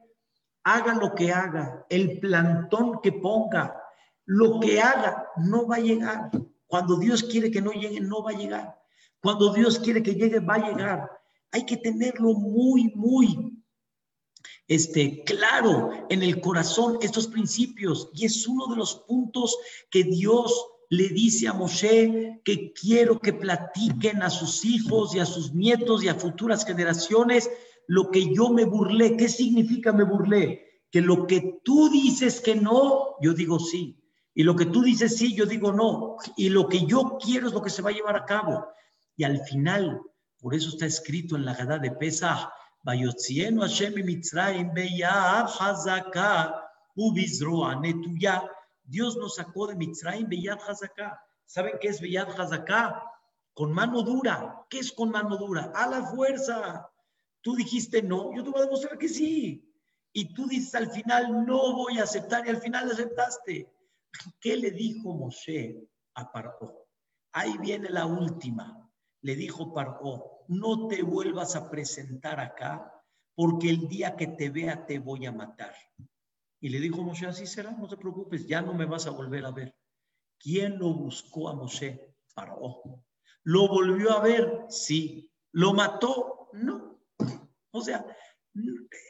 haga 0.64 0.96
lo 0.96 1.16
que 1.16 1.32
haga, 1.32 1.86
el 1.90 2.20
plantón 2.20 3.00
que 3.02 3.14
ponga, 3.14 3.76
lo 4.26 4.60
que 4.60 4.82
haga, 4.82 5.28
no 5.38 5.68
va 5.68 5.78
a 5.78 5.80
llegar. 5.80 6.32
Cuando 6.72 6.96
Dios 6.96 7.24
quiere 7.24 7.52
que 7.52 7.62
no 7.62 7.74
llegue, 7.74 8.00
no 8.00 8.24
va 8.24 8.32
a 8.32 8.38
llegar. 8.38 8.82
Cuando 9.22 9.54
Dios 9.54 9.78
quiere 9.78 10.02
que 10.02 10.16
llegue, 10.16 10.40
va 10.40 10.56
a 10.56 10.70
llegar. 10.70 11.12
Hay 11.52 11.66
que 11.66 11.76
tenerlo 11.76 12.34
muy, 12.34 12.94
muy 12.96 13.62
este, 14.70 15.22
claro 15.26 15.92
en 16.10 16.24
el 16.24 16.40
corazón 16.40 16.98
estos 17.02 17.28
principios. 17.28 18.10
Y 18.14 18.24
es 18.24 18.48
uno 18.48 18.68
de 18.68 18.78
los 18.78 19.04
puntos 19.06 19.58
que 19.90 20.06
Dios 20.06 20.66
le 20.90 21.10
dice 21.10 21.50
a 21.50 21.54
Moshe 21.54 22.40
que 22.46 22.72
quiero 22.72 23.20
que 23.20 23.34
platiquen 23.34 24.24
a 24.24 24.30
sus 24.30 24.64
hijos 24.64 25.14
y 25.14 25.20
a 25.20 25.26
sus 25.26 25.54
nietos 25.54 26.06
y 26.06 26.08
a 26.08 26.16
futuras 26.16 26.66
generaciones 26.66 27.50
lo 27.86 28.10
que 28.12 28.34
yo 28.34 28.48
me 28.48 28.64
burlé. 28.64 29.18
¿Qué 29.18 29.28
significa 29.28 29.92
me 29.92 30.06
burlé? 30.06 30.84
Que 30.90 31.02
lo 31.02 31.28
que 31.28 31.60
tú 31.66 31.90
dices 31.90 32.40
que 32.40 32.56
no, 32.56 33.18
yo 33.22 33.34
digo 33.34 33.60
sí. 33.60 34.01
Y 34.34 34.44
lo 34.44 34.56
que 34.56 34.66
tú 34.66 34.82
dices 34.82 35.18
sí, 35.18 35.36
yo 35.36 35.46
digo 35.46 35.72
no. 35.72 36.18
Y 36.38 36.50
lo 36.50 36.68
que 36.68 36.86
yo 36.86 37.18
quiero 37.22 37.48
es 37.48 37.54
lo 37.54 37.62
que 37.62 37.70
se 37.70 37.82
va 37.82 37.90
a 37.90 37.94
llevar 37.94 38.16
a 38.16 38.26
cabo. 38.26 38.68
Y 39.16 39.24
al 39.24 39.40
final, 39.42 40.02
por 40.40 40.56
eso 40.56 40.70
está 40.70 40.86
escrito 40.86 41.36
en 41.36 41.46
la 41.46 41.54
Gadá 41.54 41.78
de 41.78 41.92
Pesach, 41.92 42.50
Hashem 42.84 43.94
Mitzrayim 44.06 44.72
Hazaka 45.06 46.68
Dios 48.84 49.16
nos 49.18 49.36
sacó 49.36 49.68
de 49.68 49.76
Mitzrayim, 49.76 50.28
Beyad 50.28 50.60
Hazaká. 50.68 51.24
¿Saben 51.46 51.74
qué 51.80 51.90
es 51.90 52.02
Beyad 52.02 52.30
Hazaká? 52.40 53.04
Con 53.54 53.72
mano 53.72 54.02
dura. 54.02 54.66
¿Qué 54.70 54.80
es 54.80 54.92
con 54.92 55.12
mano 55.12 55.38
dura? 55.38 55.72
A 55.76 55.88
la 55.88 56.04
fuerza. 56.04 56.90
Tú 57.42 57.56
dijiste 57.56 58.02
no, 58.02 58.36
yo 58.36 58.44
te 58.44 58.50
voy 58.50 58.62
a 58.62 58.66
demostrar 58.66 58.98
que 58.98 59.08
sí. 59.08 59.68
Y 60.14 60.34
tú 60.34 60.48
dices 60.48 60.76
al 60.76 60.92
final, 60.92 61.46
no 61.46 61.74
voy 61.74 62.00
a 62.00 62.04
aceptar, 62.04 62.46
y 62.46 62.50
al 62.50 62.58
final 62.62 62.92
aceptaste. 62.92 63.72
¿Qué 64.40 64.58
le 64.58 64.72
dijo 64.72 65.14
Moshe 65.14 65.88
a 66.16 66.32
Paró? 66.32 66.88
Ahí 67.34 67.58
viene 67.58 67.90
la 67.90 68.06
última. 68.06 68.90
Le 69.22 69.36
dijo 69.36 69.74
Paró, 69.74 70.46
no 70.48 70.88
te 70.88 71.04
vuelvas 71.04 71.56
a 71.56 71.70
presentar 71.70 72.40
acá, 72.40 72.92
porque 73.36 73.70
el 73.70 73.88
día 73.88 74.16
que 74.16 74.28
te 74.28 74.50
vea 74.50 74.86
te 74.86 75.00
voy 75.00 75.26
a 75.26 75.32
matar. 75.32 75.74
Y 76.60 76.70
le 76.70 76.80
dijo 76.80 77.02
Moshe, 77.02 77.28
así 77.28 77.48
será, 77.48 77.72
no 77.72 77.88
te 77.88 77.98
preocupes, 77.98 78.46
ya 78.48 78.62
no 78.62 78.74
me 78.74 78.86
vas 78.86 79.08
a 79.08 79.12
volver 79.12 79.46
a 79.46 79.52
ver. 79.52 79.76
¿Quién 80.40 80.78
lo 80.80 80.94
buscó 80.94 81.50
a 81.50 81.54
Moshe? 81.54 82.16
Paró. 82.34 82.82
¿Lo 83.44 83.68
volvió 83.68 84.12
a 84.12 84.22
ver? 84.22 84.66
Sí. 84.70 85.32
¿Lo 85.52 85.74
mató? 85.74 86.50
No. 86.54 87.00
O 87.72 87.82
sea, 87.82 88.06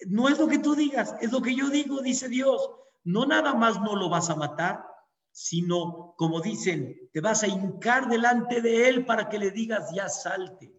no 0.08 0.30
es 0.30 0.40
lo 0.40 0.48
que 0.48 0.60
tú 0.60 0.76
digas, 0.76 1.16
es 1.22 1.32
lo 1.32 1.42
que 1.42 1.56
yo 1.56 1.70
digo, 1.70 2.02
dice 2.02 2.30
Dios. 2.30 2.70
No 3.04 3.26
nada 3.26 3.54
más 3.56 3.82
no 3.82 3.96
lo 3.96 4.10
vas 4.10 4.30
a 4.30 4.36
matar, 4.36 4.86
sino, 5.32 6.14
como 6.18 6.42
dicen, 6.42 7.10
te 7.14 7.22
vas 7.22 7.44
a 7.44 7.48
hincar 7.48 8.10
delante 8.10 8.62
de 8.62 8.90
él 8.90 9.06
para 9.06 9.30
que 9.30 9.40
le 9.40 9.52
digas, 9.52 9.94
ya 9.94 10.10
salte. 10.10 10.74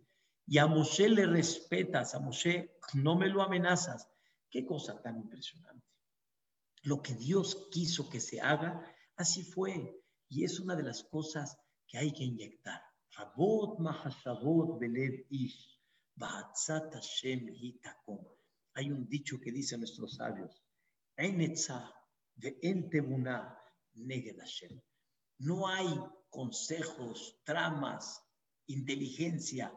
Y 0.47 0.59
a 0.59 0.67
Moshe 0.67 1.09
le 1.09 1.27
respetas, 1.27 2.15
a 2.15 2.21
Moshe 2.21 2.79
no 2.95 3.17
me 3.17 3.29
lo 3.29 3.43
amenazas. 3.43 4.09
Qué 4.51 4.67
cosa 4.67 5.01
tan 5.01 5.17
impresionante. 5.17 5.87
Lo 6.83 7.01
que 7.01 7.15
Dios 7.15 7.69
quiso 7.71 8.11
que 8.11 8.21
se 8.21 8.41
haga, 8.41 8.85
así 9.17 9.43
fue. 9.43 10.03
Y 10.29 10.45
es 10.45 10.61
una 10.61 10.77
de 10.77 10.83
las 10.83 11.05
cosas 11.05 11.57
que 11.87 11.99
hay 11.99 12.13
que 12.13 12.25
inyectar. 12.25 12.83
Hay 18.75 18.91
un 18.91 19.09
dicho 19.09 19.41
que 19.41 19.53
dicen 19.53 19.81
nuestros 19.81 20.17
sabios, 20.17 20.63
no 25.39 25.67
hay 25.69 25.89
consejos, 26.31 27.41
tramas, 27.45 28.23
inteligencia 28.67 29.73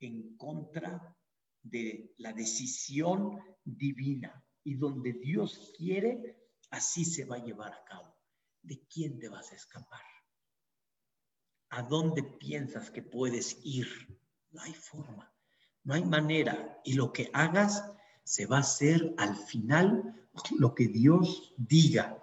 en 0.00 0.36
contra 0.36 1.16
de 1.62 2.14
la 2.18 2.32
decisión 2.32 3.38
divina. 3.64 4.44
Y 4.62 4.74
donde 4.74 5.12
Dios 5.12 5.72
quiere, 5.76 6.38
así 6.70 7.04
se 7.04 7.24
va 7.24 7.36
a 7.36 7.44
llevar 7.44 7.72
a 7.72 7.84
cabo. 7.84 8.14
¿De 8.62 8.86
quién 8.86 9.18
te 9.18 9.28
vas 9.28 9.52
a 9.52 9.56
escapar? 9.56 10.02
¿A 11.70 11.82
dónde 11.82 12.22
piensas 12.22 12.90
que 12.90 13.02
puedes 13.02 13.58
ir? 13.64 13.86
No 14.50 14.60
hay 14.62 14.74
forma, 14.74 15.32
no 15.84 15.94
hay 15.94 16.04
manera. 16.04 16.80
Y 16.84 16.94
lo 16.94 17.12
que 17.12 17.30
hagas 17.32 17.84
se 18.24 18.46
va 18.46 18.58
a 18.58 18.60
hacer 18.60 19.14
al 19.18 19.36
final 19.36 20.28
lo 20.58 20.74
que 20.74 20.88
Dios 20.88 21.54
diga. 21.56 22.19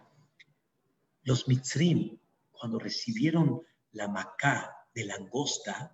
Los 1.28 1.46
mitzrim, 1.50 2.18
cuando 2.54 2.80
recibieron 2.80 3.62
la 3.92 4.08
macá 4.08 4.88
de 4.96 5.04
langosta, 5.04 5.94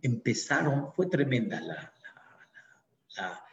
empezaron, 0.00 0.92
fue 0.92 1.08
tremenda 1.08 1.60
la, 1.60 1.92
la, 3.16 3.44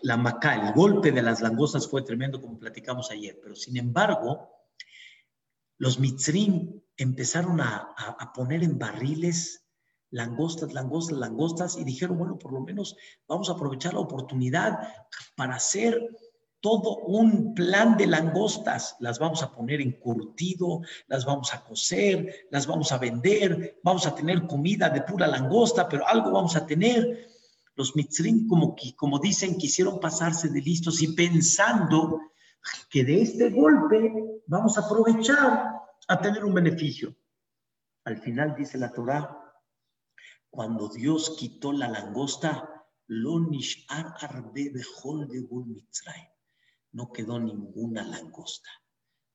la, 0.00 0.16
macá, 0.16 0.54
el 0.54 0.72
golpe 0.72 1.12
de 1.12 1.20
las 1.20 1.42
langostas 1.42 1.86
fue 1.86 2.00
tremendo 2.00 2.40
como 2.40 2.58
platicamos 2.58 3.10
ayer, 3.10 3.38
pero 3.42 3.54
sin 3.54 3.76
embargo, 3.76 4.48
los 5.76 5.98
mitzrim 5.98 6.80
empezaron 6.96 7.60
a, 7.60 7.94
a, 7.94 8.32
poner 8.32 8.64
en 8.64 8.78
barriles 8.78 9.66
langostas, 10.08 10.72
langostas, 10.72 11.18
langostas 11.18 11.76
y 11.76 11.84
dijeron, 11.84 12.16
bueno, 12.16 12.38
por 12.38 12.54
lo 12.54 12.62
menos 12.62 12.96
vamos 13.28 13.50
a 13.50 13.52
aprovechar 13.52 13.92
la 13.92 14.00
oportunidad 14.00 14.88
para 15.36 15.56
hacer 15.56 16.00
todo 16.62 16.98
un 16.98 17.54
plan 17.54 17.96
de 17.96 18.06
langostas. 18.06 18.96
Las 19.00 19.18
vamos 19.18 19.42
a 19.42 19.52
poner 19.52 19.80
en 19.80 19.98
curtido, 19.98 20.80
las 21.08 21.26
vamos 21.26 21.52
a 21.52 21.64
cocer, 21.64 22.46
las 22.50 22.66
vamos 22.66 22.92
a 22.92 22.98
vender, 22.98 23.80
vamos 23.82 24.06
a 24.06 24.14
tener 24.14 24.46
comida 24.46 24.88
de 24.88 25.02
pura 25.02 25.26
langosta, 25.26 25.88
pero 25.88 26.06
algo 26.06 26.30
vamos 26.30 26.54
a 26.56 26.64
tener. 26.64 27.28
Los 27.74 27.96
mitzrim, 27.96 28.46
como, 28.46 28.76
como 28.96 29.18
dicen, 29.18 29.58
quisieron 29.58 29.98
pasarse 29.98 30.48
de 30.48 30.60
listos 30.60 31.02
y 31.02 31.08
pensando 31.14 32.20
que 32.88 33.04
de 33.04 33.22
este 33.22 33.50
golpe 33.50 34.40
vamos 34.46 34.78
a 34.78 34.82
aprovechar 34.82 35.74
a 36.06 36.20
tener 36.20 36.44
un 36.44 36.54
beneficio. 36.54 37.14
Al 38.04 38.18
final 38.18 38.54
dice 38.56 38.78
la 38.78 38.92
Torah, 38.92 39.36
cuando 40.48 40.88
Dios 40.88 41.34
quitó 41.36 41.72
la 41.72 41.88
langosta, 41.88 42.86
lo 43.08 43.40
nishar 43.40 44.14
arbe 44.20 44.70
de 44.70 44.84
mitzrayim 45.66 46.31
no 46.92 47.10
quedó 47.10 47.40
ninguna 47.40 48.02
langosta. 48.02 48.70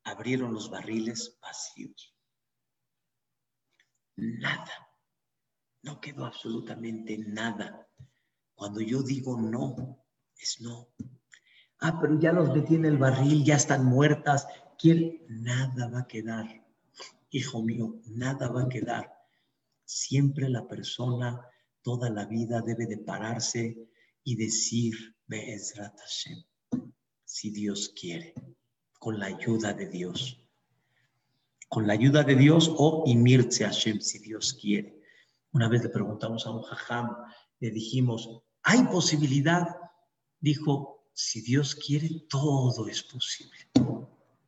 Abrieron 0.03 0.53
los 0.53 0.69
barriles 0.69 1.37
vacíos. 1.41 2.15
Nada. 4.15 4.89
No 5.83 5.99
quedó 5.99 6.25
absolutamente 6.25 7.17
nada. 7.17 7.87
Cuando 8.55 8.81
yo 8.81 9.03
digo 9.03 9.39
no, 9.39 10.05
es 10.37 10.61
no. 10.61 10.89
Ah, 11.79 11.99
pero 11.99 12.19
ya 12.19 12.31
los 12.31 12.53
metí 12.55 12.75
en 12.75 12.85
el 12.85 12.97
barril, 12.97 13.43
ya 13.43 13.55
están 13.55 13.85
muertas. 13.85 14.47
¿Quién? 14.77 15.23
Nada 15.27 15.89
va 15.89 15.99
a 16.01 16.07
quedar. 16.07 16.65
Hijo 17.29 17.61
mío, 17.61 18.01
nada 18.05 18.49
va 18.49 18.63
a 18.63 18.69
quedar. 18.69 19.13
Siempre 19.85 20.49
la 20.49 20.67
persona, 20.67 21.39
toda 21.81 22.09
la 22.09 22.25
vida, 22.25 22.61
debe 22.61 22.87
de 22.87 22.97
pararse 22.97 23.89
y 24.23 24.35
decir, 24.35 25.15
Be'ezrat 25.27 25.97
Hashem 25.99 26.43
si 27.27 27.49
Dios 27.49 27.89
quiere, 27.89 28.33
con 28.99 29.19
la 29.19 29.25
ayuda 29.25 29.73
de 29.73 29.89
Dios. 29.89 30.41
Con 31.67 31.85
la 31.85 31.91
ayuda 31.91 32.23
de 32.23 32.35
Dios 32.35 32.73
o 32.77 33.03
Imirce 33.05 33.65
Hashem, 33.65 33.99
si 33.99 34.19
Dios 34.19 34.53
quiere. 34.53 35.03
Una 35.51 35.67
vez 35.67 35.83
le 35.83 35.89
preguntamos 35.89 36.47
a 36.47 36.51
un 36.51 36.61
jajam, 36.63 37.09
le 37.59 37.69
dijimos, 37.71 38.41
¿hay 38.63 38.81
posibilidad? 38.85 39.67
Dijo, 40.39 41.03
si 41.13 41.41
Dios 41.41 41.75
quiere, 41.75 42.09
todo 42.29 42.87
es 42.87 43.03
posible. 43.03 43.57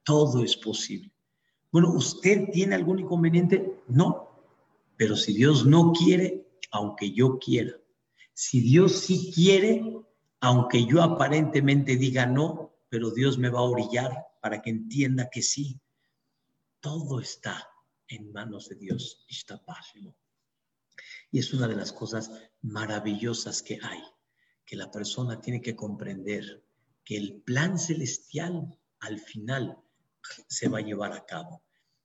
Todo 0.04 0.42
es 0.42 0.56
posible. 0.56 1.12
Bueno, 1.74 1.92
¿usted 1.92 2.50
tiene 2.54 2.76
algún 2.76 3.00
inconveniente? 3.00 3.82
No. 3.90 4.30
Pero 4.96 5.18
si 5.18 5.34
Dios 5.34 5.66
no 5.66 5.92
quiere, 5.92 6.48
aunque 6.72 7.12
yo 7.12 7.40
quiera. 7.40 7.74
Si 8.34 8.62
Dios 8.62 8.94
sí 9.02 9.34
quiere, 9.36 9.84
aunque 10.40 10.86
yo 10.86 11.04
aparentemente 11.04 11.98
diga 11.98 12.26
no, 12.26 12.69
pero 12.90 13.12
Dios 13.12 13.38
me 13.38 13.50
va 13.50 13.60
a 13.60 13.64
orillar 13.64 14.12
para 14.42 14.62
que 14.62 14.72
entienda 14.72 15.30
que 15.30 15.42
sí, 15.42 15.80
todo 16.82 17.20
está 17.20 17.70
en 18.08 18.32
manos 18.32 18.70
de 18.70 18.76
Dios. 18.76 19.26
Y 21.32 21.40
es 21.40 21.54
una 21.54 21.68
de 21.68 21.76
las 21.76 21.94
cosas 21.94 22.32
maravillosas 22.62 23.62
que 23.62 23.80
hay, 23.82 24.02
que 24.66 24.76
la 24.76 24.92
persona 24.92 25.40
tiene 25.40 25.62
que 25.62 25.76
comprender 25.76 26.64
que 27.06 27.18
el 27.18 27.42
plan 27.42 27.78
celestial 27.78 28.78
al 29.00 29.20
final 29.20 29.78
se 30.48 30.68
va 30.68 30.80
a 30.80 30.84
llevar 30.84 31.14
a 31.14 31.26
cabo. 31.26 31.64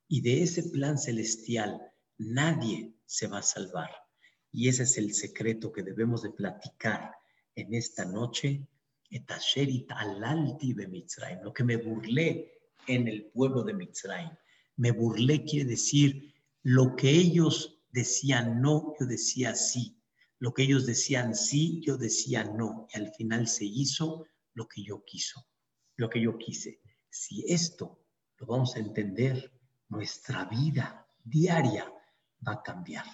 Y 0.09 0.21
de 0.21 0.43
ese 0.43 0.63
plan 0.65 0.99
celestial 0.99 1.81
nadie 2.19 2.95
se 3.07 3.27
va 3.27 3.39
a 3.39 3.43
salvar. 3.43 3.91
Y 4.53 4.69
ese 4.69 4.85
es 4.85 4.99
el 4.99 5.15
secreto 5.15 5.73
que 5.73 5.83
debemos 5.83 6.23
de 6.23 6.31
platicar 6.31 7.13
en 7.57 7.75
esta 7.75 8.05
noche 8.05 8.67
lo 11.43 11.53
que 11.53 11.65
me 11.65 11.77
burlé 11.77 12.53
en 12.87 13.09
el 13.09 13.27
pueblo 13.27 13.63
de 13.63 13.75
Mitzrayim. 13.75 14.31
Me 14.77 14.91
burlé 14.91 15.45
quiere 15.45 15.71
decir 15.71 16.35
lo 16.63 16.97
que 16.97 17.11
ellos 17.11 17.83
decían 17.91 18.61
no, 18.61 18.95
yo 18.99 19.07
decía 19.07 19.55
sí. 19.55 20.01
Lo 20.39 20.53
que 20.53 20.65
ellos 20.65 20.85
decían 20.85 21.35
sí, 21.35 21.81
yo 21.85 21.97
decía 21.97 22.45
no. 22.45 22.87
Y 22.93 22.99
al 22.99 23.13
final 23.15 23.47
se 23.47 23.65
hizo 23.65 24.27
lo 24.55 24.69
que 24.69 24.83
yo 24.83 25.05
quiso, 25.05 25.47
lo 25.97 26.09
que 26.09 26.21
yo 26.21 26.37
quise. 26.39 26.81
Si 27.09 27.45
esto 27.47 28.05
lo 28.39 28.47
vamos 28.47 28.75
a 28.75 28.81
entender, 28.81 29.53
nuestra 29.89 30.45
vida 30.47 31.07
diaria 31.23 31.91
va 32.47 32.55
a 32.55 32.63
cambiar. 32.63 33.05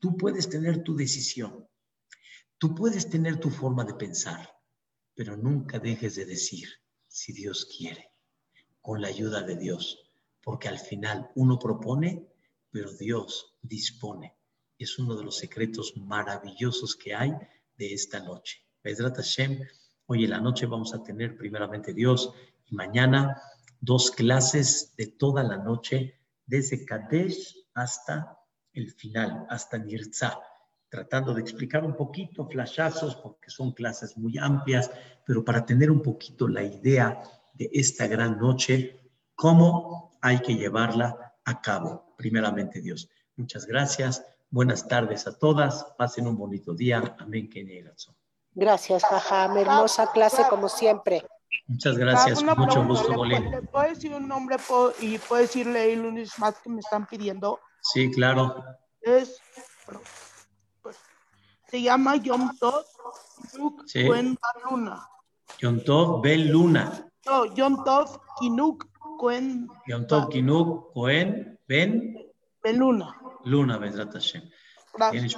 Tú 0.00 0.16
puedes 0.16 0.48
tener 0.48 0.82
tu 0.82 0.94
decisión, 0.94 1.66
tú 2.58 2.74
puedes 2.74 3.08
tener 3.08 3.38
tu 3.40 3.50
forma 3.50 3.84
de 3.84 3.94
pensar, 3.94 4.52
pero 5.14 5.36
nunca 5.36 5.78
dejes 5.78 6.16
de 6.16 6.24
decir, 6.24 6.68
si 7.06 7.32
Dios 7.32 7.66
quiere, 7.66 8.10
con 8.80 9.00
la 9.00 9.08
ayuda 9.08 9.42
de 9.42 9.56
Dios, 9.56 10.10
porque 10.42 10.68
al 10.68 10.78
final 10.78 11.30
uno 11.34 11.58
propone, 11.58 12.28
pero 12.70 12.92
Dios 12.92 13.56
dispone. 13.62 14.34
Es 14.78 14.98
uno 14.98 15.14
de 15.14 15.24
los 15.24 15.36
secretos 15.36 15.96
maravillosos 15.96 16.96
que 16.96 17.14
hay 17.14 17.32
de 17.76 17.94
esta 17.94 18.20
noche. 18.20 18.66
Hashem, 18.82 19.60
hoy 20.06 20.24
en 20.24 20.30
la 20.30 20.40
noche 20.40 20.66
vamos 20.66 20.92
a 20.94 21.02
tener 21.02 21.36
primeramente 21.36 21.94
Dios 21.94 22.32
y 22.66 22.74
mañana 22.74 23.40
dos 23.80 24.10
clases 24.10 24.94
de 24.96 25.06
toda 25.06 25.42
la 25.42 25.58
noche, 25.58 26.18
desde 26.46 26.84
Kadesh 26.84 27.68
hasta 27.74 28.38
el 28.72 28.90
final, 28.90 29.46
hasta 29.48 29.78
Nirza. 29.78 30.40
Tratando 30.92 31.32
de 31.32 31.40
explicar 31.40 31.82
un 31.86 31.96
poquito, 31.96 32.46
flashazos, 32.46 33.16
porque 33.16 33.48
son 33.48 33.72
clases 33.72 34.18
muy 34.18 34.36
amplias, 34.36 34.90
pero 35.24 35.42
para 35.42 35.64
tener 35.64 35.90
un 35.90 36.02
poquito 36.02 36.46
la 36.46 36.62
idea 36.62 37.22
de 37.54 37.70
esta 37.72 38.06
gran 38.06 38.38
noche, 38.38 39.00
cómo 39.34 40.18
hay 40.20 40.40
que 40.40 40.54
llevarla 40.54 41.34
a 41.46 41.62
cabo, 41.62 42.14
primeramente 42.18 42.82
Dios. 42.82 43.08
Muchas 43.36 43.64
gracias, 43.64 44.22
buenas 44.50 44.86
tardes 44.86 45.26
a 45.26 45.38
todas, 45.38 45.82
pasen 45.96 46.26
un 46.26 46.36
bonito 46.36 46.74
día, 46.74 47.16
amén, 47.18 47.48
que 47.48 47.64
Gracias, 48.52 49.02
Jajam, 49.02 49.56
hermosa 49.56 50.12
clase 50.12 50.42
como 50.50 50.68
siempre. 50.68 51.26
Muchas 51.68 51.96
gracias, 51.96 52.44
con 52.44 52.58
mucho 52.58 52.84
gusto, 52.84 53.14
Bolín. 53.14 53.50
¿Le 53.50 53.62
puedo 53.62 53.88
decir 53.88 54.12
un 54.12 54.28
nombre 54.28 54.58
y 55.00 55.16
puedo 55.16 55.40
decirle 55.40 55.90
el 55.90 56.02
lunes 56.02 56.38
más 56.38 56.56
que 56.62 56.68
me 56.68 56.80
están 56.80 57.06
pidiendo? 57.06 57.60
Sí, 57.80 58.10
claro. 58.10 58.62
Es 59.00 59.40
se 61.72 61.80
llama 61.80 62.16
Yom 62.16 62.50
Tov 62.60 62.84
Kinuk 63.50 63.88
sí. 63.88 64.06
Cohen 64.06 64.36
Luna. 64.70 65.08
Yom 65.62 65.80
Tov 65.80 66.20
Ben 66.20 66.52
Luna. 66.52 67.08
No, 67.24 67.46
Yom 67.56 67.82
Tov 67.84 68.20
Kinuk 68.38 68.84
Cohen. 69.18 69.68
Yom 69.86 70.06
Tov 70.06 70.28
Kinuk 70.28 70.92
Cohen 70.92 71.58
Ben. 71.66 72.14
Ben 72.62 72.78
Luna. 72.78 73.16
Luna, 73.44 73.78
Bezrat 73.78 74.12
Hashem. 74.12 74.42
Gracias. 74.92 75.34